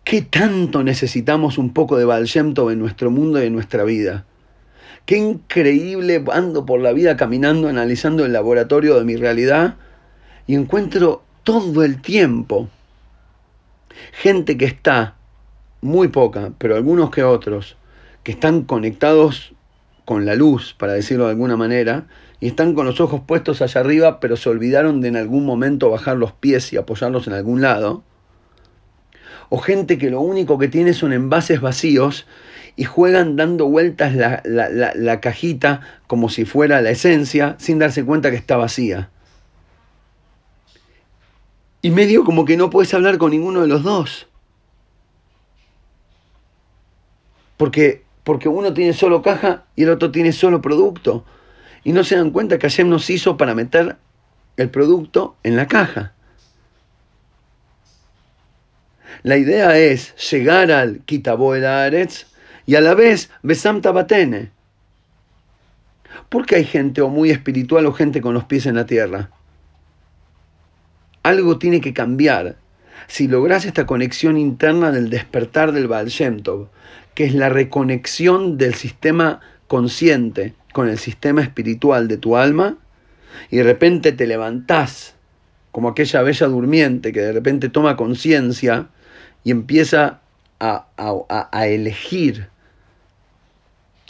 ¿Qué 0.04 0.22
tanto 0.22 0.82
necesitamos 0.82 1.58
un 1.58 1.74
poco 1.74 1.98
de 1.98 2.06
Baal 2.06 2.26
en 2.34 2.78
nuestro 2.78 3.10
mundo 3.10 3.42
y 3.42 3.46
en 3.46 3.52
nuestra 3.52 3.84
vida? 3.84 4.24
Qué 5.04 5.18
increíble 5.18 6.24
ando 6.32 6.64
por 6.64 6.80
la 6.80 6.92
vida 6.92 7.16
caminando, 7.18 7.68
analizando 7.68 8.24
el 8.24 8.32
laboratorio 8.32 8.98
de 8.98 9.04
mi 9.04 9.16
realidad 9.16 9.76
y 10.46 10.54
encuentro 10.54 11.22
todo 11.42 11.84
el 11.84 12.00
tiempo 12.00 12.68
gente 14.12 14.56
que 14.56 14.66
está, 14.66 15.14
muy 15.80 16.08
poca, 16.08 16.52
pero 16.58 16.76
algunos 16.76 17.10
que 17.10 17.22
otros, 17.22 17.76
que 18.22 18.32
están 18.32 18.62
conectados 18.62 19.54
con 20.04 20.24
la 20.24 20.34
luz, 20.34 20.74
para 20.78 20.92
decirlo 20.92 21.24
de 21.24 21.30
alguna 21.30 21.56
manera, 21.56 22.06
y 22.40 22.48
están 22.48 22.74
con 22.74 22.86
los 22.86 23.00
ojos 23.00 23.22
puestos 23.26 23.62
allá 23.62 23.80
arriba, 23.80 24.20
pero 24.20 24.36
se 24.36 24.48
olvidaron 24.48 25.00
de 25.00 25.08
en 25.08 25.16
algún 25.16 25.46
momento 25.46 25.90
bajar 25.90 26.16
los 26.16 26.32
pies 26.32 26.72
y 26.72 26.76
apoyarlos 26.76 27.26
en 27.26 27.32
algún 27.32 27.60
lado. 27.60 28.02
O 29.48 29.58
gente 29.58 29.96
que 29.96 30.10
lo 30.10 30.20
único 30.20 30.58
que 30.58 30.68
tiene 30.68 30.92
son 30.92 31.12
envases 31.12 31.60
vacíos 31.60 32.26
y 32.74 32.84
juegan 32.84 33.36
dando 33.36 33.66
vueltas 33.66 34.14
la, 34.14 34.42
la 34.44 35.20
cajita 35.20 35.80
como 36.06 36.28
si 36.28 36.44
fuera 36.44 36.82
la 36.82 36.90
esencia 36.90 37.54
sin 37.58 37.78
darse 37.78 38.04
cuenta 38.04 38.30
que 38.30 38.36
está 38.36 38.56
vacía. 38.56 39.10
Y 41.86 41.90
medio 41.92 42.24
como 42.24 42.44
que 42.44 42.56
no 42.56 42.68
puedes 42.68 42.92
hablar 42.94 43.16
con 43.16 43.30
ninguno 43.30 43.60
de 43.60 43.68
los 43.68 43.84
dos. 43.84 44.26
Porque, 47.56 48.02
porque 48.24 48.48
uno 48.48 48.74
tiene 48.74 48.92
solo 48.92 49.22
caja 49.22 49.66
y 49.76 49.84
el 49.84 49.90
otro 49.90 50.10
tiene 50.10 50.32
solo 50.32 50.60
producto. 50.60 51.24
Y 51.84 51.92
no 51.92 52.02
se 52.02 52.16
dan 52.16 52.32
cuenta 52.32 52.58
que 52.58 52.68
Hashem 52.68 52.88
nos 52.88 53.08
hizo 53.08 53.36
para 53.36 53.54
meter 53.54 53.98
el 54.56 54.68
producto 54.68 55.36
en 55.44 55.54
la 55.54 55.68
caja. 55.68 56.14
La 59.22 59.36
idea 59.36 59.78
es 59.78 60.12
llegar 60.28 60.72
al 60.72 61.02
Kitabo 61.04 61.52
Aretz 61.52 62.26
y 62.66 62.74
a 62.74 62.80
la 62.80 62.94
vez 62.94 63.30
Besam 63.44 63.80
Tabatene. 63.80 64.50
Porque 66.30 66.56
hay 66.56 66.64
gente 66.64 67.00
o 67.00 67.10
muy 67.10 67.30
espiritual 67.30 67.86
o 67.86 67.92
gente 67.92 68.20
con 68.20 68.34
los 68.34 68.42
pies 68.42 68.66
en 68.66 68.74
la 68.74 68.86
tierra? 68.86 69.30
Algo 71.26 71.58
tiene 71.58 71.80
que 71.80 71.92
cambiar. 71.92 72.56
Si 73.08 73.28
logras 73.28 73.64
esta 73.64 73.86
conexión 73.86 74.36
interna 74.36 74.92
del 74.92 75.10
despertar 75.10 75.72
del 75.72 75.88
Baal 75.88 76.12
que 77.14 77.24
es 77.24 77.34
la 77.34 77.48
reconexión 77.48 78.58
del 78.58 78.74
sistema 78.74 79.40
consciente 79.66 80.54
con 80.72 80.88
el 80.88 80.98
sistema 80.98 81.42
espiritual 81.42 82.08
de 82.08 82.18
tu 82.18 82.36
alma, 82.36 82.78
y 83.50 83.56
de 83.56 83.64
repente 83.64 84.12
te 84.12 84.26
levantás 84.26 85.14
como 85.72 85.88
aquella 85.88 86.22
bella 86.22 86.46
durmiente 86.46 87.12
que 87.12 87.20
de 87.20 87.32
repente 87.32 87.68
toma 87.68 87.96
conciencia 87.96 88.88
y 89.44 89.50
empieza 89.50 90.20
a, 90.58 90.86
a, 90.96 91.66
elegir 91.66 92.48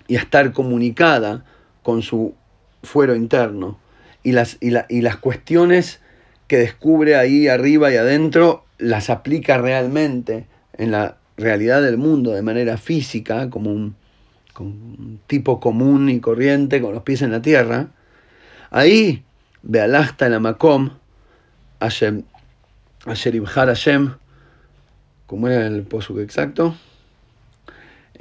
y 0.07 0.17
a 0.17 0.21
estar 0.21 0.53
comunicada 0.53 1.45
con 1.83 2.03
su 2.03 2.35
fuero 2.83 3.17
interno 3.17 3.79
y 4.23 4.33
las, 4.33 4.59
y, 4.61 4.73
y 4.89 5.01
las 5.01 5.17
cuestiones 5.17 6.01
que 6.47 6.59
descubre 6.59 7.17
ahí 7.17 7.49
arriba 7.49 7.93
y 7.93 7.97
adentro 7.97 8.65
las 8.79 9.11
aplica 9.11 9.59
realmente 9.59 10.47
en 10.75 10.91
la 10.91 11.17
realidad 11.37 11.83
del 11.83 11.99
mundo 11.99 12.33
de 12.33 12.43
manera 12.43 12.77
física, 12.77 13.51
como 13.51 13.71
un, 13.71 13.97
tipo 15.27 15.61
común 15.61 16.09
y 16.09 16.21
corriente 16.21 16.81
con 16.81 16.95
los 16.95 17.03
pies 17.03 17.21
en 17.23 17.31
la 17.31 17.43
tierra, 17.43 17.89
ahí, 18.71 19.23
Bealachta 19.63 20.31
la 20.31 20.41
Makom, 20.41 20.91
Hashem, 21.81 22.23
Ibhar 23.07 23.69
Hashem, 23.69 24.15
¿cómo 25.27 25.49
era 25.49 25.67
el 25.67 25.83
posuk 25.83 26.21
exacto? 26.21 26.75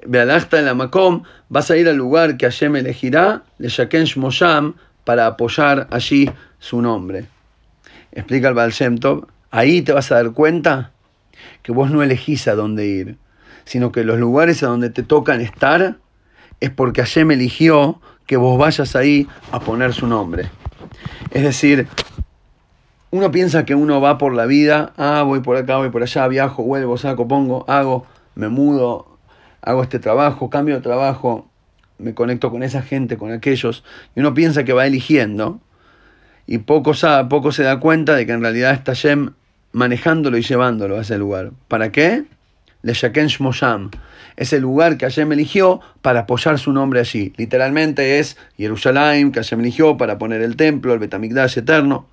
Bealachta 0.06 0.62
la 0.62 0.74
Makom, 0.74 1.24
vas 1.48 1.72
a 1.72 1.78
ir 1.78 1.88
al 1.88 1.96
lugar 1.96 2.36
que 2.36 2.48
Hashem 2.48 2.76
elegirá, 2.76 3.44
le 3.58 3.70
Shaken 3.70 4.04
Shmosham, 4.04 4.76
para 5.06 5.28
apoyar 5.28 5.88
allí 5.92 6.30
su 6.60 6.82
nombre 6.82 7.35
explica 8.16 8.48
el 8.48 8.54
Baal 8.56 8.74
ahí 9.52 9.82
te 9.82 9.94
vas 9.94 10.12
a 10.12 10.16
dar 10.16 10.32
cuenta 10.32 10.92
que 11.62 11.72
vos 11.72 11.92
no 11.92 12.02
elegís 12.02 12.48
a 12.48 12.56
dónde 12.56 12.88
ir, 12.88 13.18
sino 13.66 13.92
que 13.92 14.04
los 14.04 14.18
lugares 14.18 14.64
a 14.64 14.68
donde 14.68 14.90
te 14.90 15.04
tocan 15.04 15.42
estar 15.42 15.98
es 16.60 16.70
porque 16.70 17.02
Hashem 17.02 17.32
eligió 17.32 18.02
que 18.26 18.38
vos 18.38 18.58
vayas 18.58 18.96
ahí 18.96 19.28
a 19.52 19.60
poner 19.60 19.94
su 19.94 20.08
nombre. 20.08 20.50
Es 21.32 21.44
decir, 21.44 21.88
uno 23.12 23.32
piensa 23.32 23.66
que 23.66 23.76
uno 23.76 24.02
va 24.02 24.18
por 24.18 24.34
la 24.34 24.46
vida, 24.46 24.94
ah, 24.98 25.24
voy 25.24 25.42
por 25.42 25.58
acá, 25.58 25.78
voy 25.78 25.90
por 25.90 26.02
allá, 26.02 26.28
viajo, 26.28 26.64
vuelvo, 26.64 26.98
saco, 26.98 27.28
pongo, 27.28 27.66
hago, 27.68 28.06
me 28.36 28.50
mudo, 28.50 29.18
hago 29.62 29.84
este 29.84 30.00
trabajo, 30.00 30.50
cambio 30.50 30.76
de 30.76 30.82
trabajo, 30.82 31.48
me 31.98 32.14
conecto 32.14 32.52
con 32.52 32.64
esa 32.64 32.82
gente, 32.82 33.18
con 33.18 33.32
aquellos, 33.32 33.84
y 34.16 34.20
uno 34.20 34.34
piensa 34.34 34.64
que 34.64 34.74
va 34.74 34.86
eligiendo, 34.86 35.62
y 36.48 36.60
poco, 36.60 36.94
sabe, 36.94 37.28
poco 37.30 37.52
se 37.52 37.64
da 37.64 37.80
cuenta 37.80 38.16
de 38.16 38.26
que 38.26 38.32
en 38.32 38.42
realidad 38.42 38.74
está 38.74 38.94
Yem 38.94 39.32
manejándolo 39.72 40.38
y 40.38 40.42
llevándolo 40.42 40.98
a 40.98 41.02
ese 41.02 41.18
lugar. 41.18 41.52
¿Para 41.68 41.92
qué? 41.92 42.24
Le 42.82 42.94
Shaken 42.94 43.28
Shmosham. 43.28 43.92
Es 44.38 44.54
el 44.54 44.62
lugar 44.62 44.98
que 44.98 45.06
Hashem 45.06 45.32
eligió 45.32 45.82
para 46.02 46.22
apoyar 46.22 46.60
su 46.60 46.72
nombre 46.72 47.00
allí. 47.00 47.34
Literalmente 47.38 48.20
es 48.20 48.38
Jerusalén, 48.58 49.32
que 49.32 49.40
Hashem 49.40 49.60
eligió 49.62 49.98
para 49.98 50.18
poner 50.18 50.42
el 50.42 50.56
templo, 50.56 50.94
el 50.94 51.00
Betamigdash 51.00 51.58
eterno. 51.58 52.08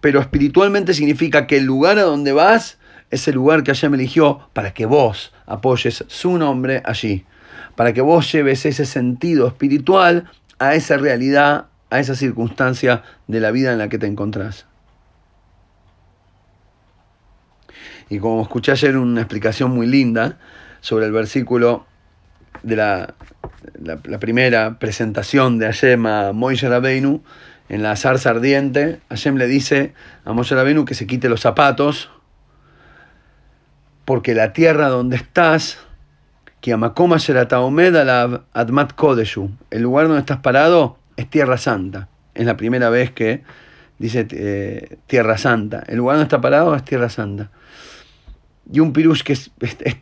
Pero 0.00 0.20
espiritualmente 0.20 0.94
significa 0.94 1.46
que 1.46 1.58
el 1.58 1.64
lugar 1.64 1.98
a 1.98 2.02
donde 2.02 2.32
vas 2.32 2.78
es 3.10 3.26
el 3.28 3.34
lugar 3.34 3.62
que 3.62 3.72
Hashem 3.72 3.94
eligió 3.94 4.48
para 4.52 4.72
que 4.72 4.86
vos 4.86 5.32
apoyes 5.46 6.04
su 6.08 6.38
nombre 6.38 6.82
allí. 6.84 7.24
Para 7.74 7.92
que 7.92 8.00
vos 8.00 8.30
lleves 8.32 8.66
ese 8.66 8.86
sentido 8.86 9.48
espiritual 9.48 10.30
a 10.58 10.74
esa 10.74 10.96
realidad, 10.96 11.66
a 11.90 12.00
esa 12.00 12.14
circunstancia 12.14 13.02
de 13.26 13.40
la 13.40 13.50
vida 13.50 13.72
en 13.72 13.78
la 13.78 13.88
que 13.88 13.98
te 13.98 14.06
encontrás. 14.06 14.66
Y 18.10 18.18
como 18.18 18.42
escuché 18.42 18.72
ayer 18.72 18.96
una 18.96 19.20
explicación 19.20 19.70
muy 19.70 19.86
linda 19.86 20.38
sobre 20.80 21.06
el 21.06 21.12
versículo 21.12 21.86
de 22.62 22.76
la, 22.76 23.14
la, 23.82 24.18
primera 24.18 24.78
presentación 24.78 25.58
de 25.58 25.66
Hashem 25.66 26.06
a 26.06 26.32
Moisés 26.32 26.70
Rabbeinu, 26.70 27.22
en 27.68 27.82
la 27.82 27.96
zarza 27.96 28.30
ardiente, 28.30 29.00
Hashem 29.10 29.36
le 29.36 29.46
dice 29.46 29.92
a 30.24 30.32
Moisés 30.32 30.56
Rabbeinu 30.56 30.86
que 30.86 30.94
se 30.94 31.06
quite 31.06 31.28
los 31.28 31.40
zapatos, 31.40 32.10
porque 34.06 34.34
la 34.34 34.54
tierra 34.54 34.88
donde 34.88 35.16
estás, 35.16 35.78
que 36.62 36.72
Amakoma 36.72 37.16
Admat 37.16 38.92
Kodeshu, 38.94 39.50
el 39.70 39.82
lugar 39.82 40.06
donde 40.06 40.20
estás 40.20 40.38
parado 40.38 40.98
es 41.18 41.28
tierra 41.28 41.58
santa. 41.58 42.08
Es 42.34 42.46
la 42.46 42.56
primera 42.56 42.88
vez 42.90 43.10
que 43.10 43.42
dice 43.98 44.26
eh, 44.30 44.96
tierra 45.06 45.36
santa. 45.36 45.82
El 45.86 45.98
lugar 45.98 46.16
donde 46.16 46.24
está 46.24 46.40
parado 46.40 46.74
es 46.74 46.84
tierra 46.84 47.10
santa 47.10 47.50
y 48.70 48.80
un 48.80 48.92
pirush 48.92 49.22
que 49.22 49.32
es, 49.32 49.50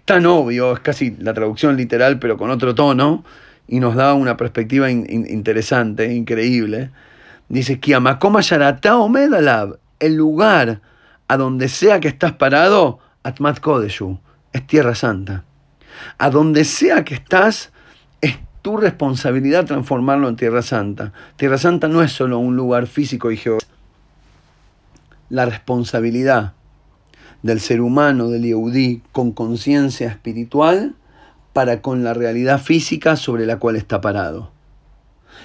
tan 0.04 0.26
obvio, 0.26 0.72
es 0.72 0.80
casi 0.80 1.16
la 1.18 1.34
traducción 1.34 1.76
literal, 1.76 2.18
pero 2.18 2.36
con 2.36 2.50
otro 2.50 2.74
tono, 2.74 3.24
y 3.68 3.80
nos 3.80 3.94
da 3.94 4.14
una 4.14 4.36
perspectiva 4.36 4.90
interesante, 4.90 6.12
increíble. 6.12 6.90
Dice, 7.48 7.78
Kiamakoma 7.78 8.40
Yarata 8.40 8.98
Omedalab, 8.98 9.78
el 10.00 10.16
lugar 10.16 10.80
a 11.28 11.36
donde 11.36 11.68
sea 11.68 12.00
que 12.00 12.08
estás 12.08 12.32
parado, 12.32 12.98
Atmat 13.22 13.60
Kodeshu, 13.60 14.18
es 14.52 14.66
tierra 14.66 14.94
santa. 14.94 15.44
A 16.18 16.30
donde 16.30 16.64
sea 16.64 17.04
que 17.04 17.14
estás, 17.14 17.56
es 17.56 17.72
tu 18.66 18.76
responsabilidad 18.76 19.64
transformarlo 19.64 20.28
en 20.28 20.34
tierra 20.34 20.60
santa. 20.60 21.12
Tierra 21.36 21.56
santa 21.56 21.86
no 21.86 22.02
es 22.02 22.10
solo 22.10 22.40
un 22.40 22.56
lugar 22.56 22.88
físico 22.88 23.30
y 23.30 23.36
geográfico. 23.36 23.72
La 25.28 25.44
responsabilidad 25.44 26.54
del 27.44 27.60
ser 27.60 27.80
humano, 27.80 28.28
del 28.28 28.42
Yehudí, 28.42 29.02
con 29.12 29.30
conciencia 29.30 30.08
espiritual 30.08 30.96
para 31.52 31.80
con 31.80 32.02
la 32.02 32.12
realidad 32.12 32.60
física 32.60 33.14
sobre 33.14 33.46
la 33.46 33.60
cual 33.60 33.76
está 33.76 34.00
parado. 34.00 34.50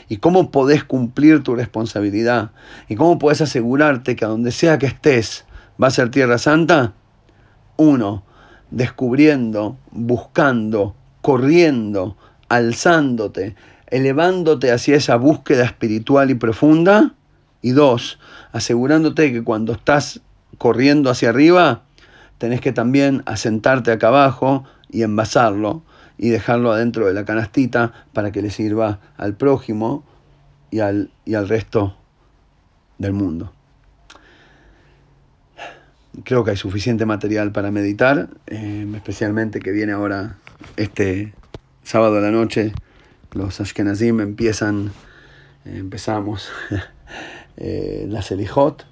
¿Y 0.09 0.17
cómo 0.17 0.49
podés 0.49 0.83
cumplir 0.83 1.43
tu 1.43 1.53
responsabilidad? 1.53 2.49
¿Y 2.89 2.95
cómo 2.95 3.19
podés 3.19 3.41
asegurarte 3.41 4.15
que 4.15 4.25
a 4.25 4.29
donde 4.29 4.51
sea 4.51 4.79
que 4.79 4.87
estés 4.87 5.45
va 5.79 5.89
a 5.89 5.91
ser 5.91 6.09
tierra 6.09 6.39
santa? 6.39 6.93
Uno, 7.77 8.23
descubriendo, 8.71 9.77
buscando, 9.91 10.95
corriendo, 11.21 12.17
alzándote, 12.51 13.55
elevándote 13.87 14.73
hacia 14.73 14.97
esa 14.97 15.15
búsqueda 15.15 15.63
espiritual 15.63 16.29
y 16.29 16.35
profunda. 16.35 17.13
Y 17.61 17.71
dos, 17.71 18.19
asegurándote 18.51 19.31
que 19.31 19.43
cuando 19.43 19.71
estás 19.71 20.19
corriendo 20.57 21.09
hacia 21.09 21.29
arriba, 21.29 21.83
tenés 22.39 22.59
que 22.59 22.73
también 22.73 23.23
asentarte 23.25 23.91
acá 23.91 24.09
abajo 24.09 24.65
y 24.89 25.03
envasarlo 25.03 25.83
y 26.17 26.29
dejarlo 26.29 26.71
adentro 26.71 27.07
de 27.07 27.13
la 27.13 27.23
canastita 27.23 27.93
para 28.13 28.31
que 28.31 28.41
le 28.41 28.49
sirva 28.49 28.99
al 29.15 29.35
prójimo 29.35 30.03
y 30.71 30.79
al, 30.79 31.11
y 31.23 31.35
al 31.35 31.47
resto 31.47 31.95
del 32.97 33.13
mundo. 33.13 33.53
Creo 36.25 36.43
que 36.43 36.51
hay 36.51 36.57
suficiente 36.57 37.05
material 37.05 37.53
para 37.53 37.71
meditar, 37.71 38.27
eh, 38.47 38.91
especialmente 38.95 39.61
que 39.61 39.71
viene 39.71 39.93
ahora 39.93 40.35
este 40.75 41.33
sábado 41.91 42.19
a 42.19 42.21
la 42.21 42.31
noche. 42.31 42.71
Los 43.33 43.59
Ashkenazim 43.59 44.21
empiezan, 44.21 44.93
eh, 45.65 45.75
empezamos 45.75 46.49
eh, 47.57 48.05
la 48.07 48.21
Selijot 48.21 48.85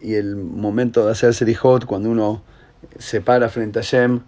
y 0.00 0.14
el 0.14 0.36
momento 0.36 1.04
de 1.04 1.12
hacer 1.12 1.34
Selijot, 1.34 1.84
cuando 1.84 2.08
uno 2.08 2.42
se 2.98 3.20
para 3.20 3.50
frente 3.50 3.80
a 3.80 3.82
Shem 3.82 4.20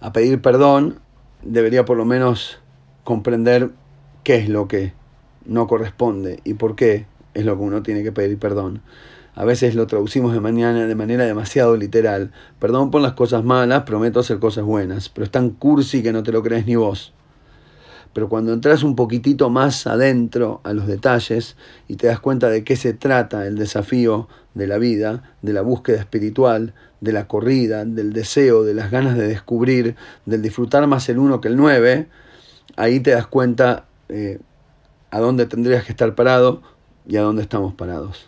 a 0.00 0.12
pedir 0.12 0.42
perdón, 0.42 0.98
debería 1.42 1.84
por 1.84 1.96
lo 1.96 2.04
menos 2.04 2.58
comprender 3.04 3.70
qué 4.24 4.38
es 4.38 4.48
lo 4.48 4.66
que 4.66 4.92
no 5.46 5.68
corresponde 5.68 6.40
y 6.42 6.54
por 6.54 6.74
qué 6.74 7.06
es 7.34 7.44
lo 7.44 7.56
que 7.56 7.62
uno 7.62 7.84
tiene 7.84 8.02
que 8.02 8.10
pedir 8.10 8.40
perdón. 8.40 8.82
A 9.36 9.44
veces 9.44 9.76
lo 9.76 9.86
traducimos 9.86 10.32
de, 10.32 10.40
mañana, 10.40 10.88
de 10.88 10.94
manera 10.96 11.26
demasiado 11.26 11.76
literal. 11.76 12.32
Perdón 12.58 12.90
por 12.90 13.02
las 13.02 13.12
cosas 13.12 13.44
malas, 13.44 13.84
prometo 13.84 14.18
hacer 14.18 14.40
cosas 14.40 14.64
buenas. 14.64 15.08
Pero 15.10 15.24
es 15.24 15.30
tan 15.30 15.50
cursi 15.50 16.02
que 16.02 16.12
no 16.12 16.24
te 16.24 16.32
lo 16.32 16.42
crees 16.42 16.66
ni 16.66 16.74
vos. 16.74 17.14
Pero 18.12 18.28
cuando 18.28 18.52
entras 18.52 18.82
un 18.82 18.94
poquitito 18.94 19.48
más 19.48 19.86
adentro 19.86 20.60
a 20.64 20.72
los 20.72 20.86
detalles 20.86 21.56
y 21.88 21.96
te 21.96 22.08
das 22.08 22.20
cuenta 22.20 22.50
de 22.50 22.62
qué 22.62 22.76
se 22.76 22.92
trata 22.92 23.46
el 23.46 23.56
desafío 23.56 24.28
de 24.54 24.66
la 24.66 24.78
vida, 24.78 25.34
de 25.40 25.52
la 25.52 25.62
búsqueda 25.62 25.98
espiritual, 25.98 26.74
de 27.00 27.12
la 27.12 27.26
corrida, 27.26 27.84
del 27.84 28.12
deseo, 28.12 28.64
de 28.64 28.74
las 28.74 28.90
ganas 28.90 29.16
de 29.16 29.26
descubrir, 29.26 29.96
del 30.26 30.42
disfrutar 30.42 30.86
más 30.86 31.08
el 31.08 31.18
uno 31.18 31.40
que 31.40 31.48
el 31.48 31.56
nueve, 31.56 32.08
ahí 32.76 33.00
te 33.00 33.12
das 33.12 33.26
cuenta 33.26 33.86
eh, 34.08 34.38
a 35.10 35.18
dónde 35.20 35.46
tendrías 35.46 35.84
que 35.84 35.92
estar 35.92 36.14
parado 36.14 36.62
y 37.06 37.16
a 37.16 37.22
dónde 37.22 37.42
estamos 37.42 37.74
parados. 37.74 38.26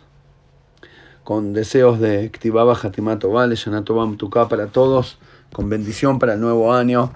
Con 1.23 1.53
deseos 1.53 1.99
de 1.99 2.31
Ktibaba 2.31 2.77
Hatimato 2.81 3.31
Vale, 3.31 3.55
Yanatobam 3.55 4.17
Tuká 4.17 4.47
para 4.47 4.67
todos, 4.67 5.17
con 5.53 5.69
bendición 5.69 6.19
para 6.19 6.33
el 6.33 6.39
nuevo 6.39 6.73
año 6.73 7.11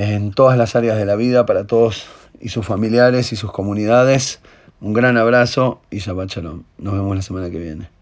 en 0.00 0.32
todas 0.32 0.56
las 0.56 0.76
áreas 0.76 0.96
de 0.96 1.04
la 1.04 1.14
vida 1.14 1.44
para 1.44 1.66
todos 1.66 2.06
y 2.40 2.48
sus 2.48 2.64
familiares 2.64 3.32
y 3.32 3.36
sus 3.36 3.52
comunidades. 3.52 4.40
Un 4.80 4.94
gran 4.94 5.18
abrazo 5.18 5.82
y 5.90 5.98
Shabbat 5.98 6.30
Shalom. 6.30 6.62
Nos 6.78 6.94
vemos 6.94 7.14
la 7.14 7.22
semana 7.22 7.50
que 7.50 7.58
viene. 7.58 7.99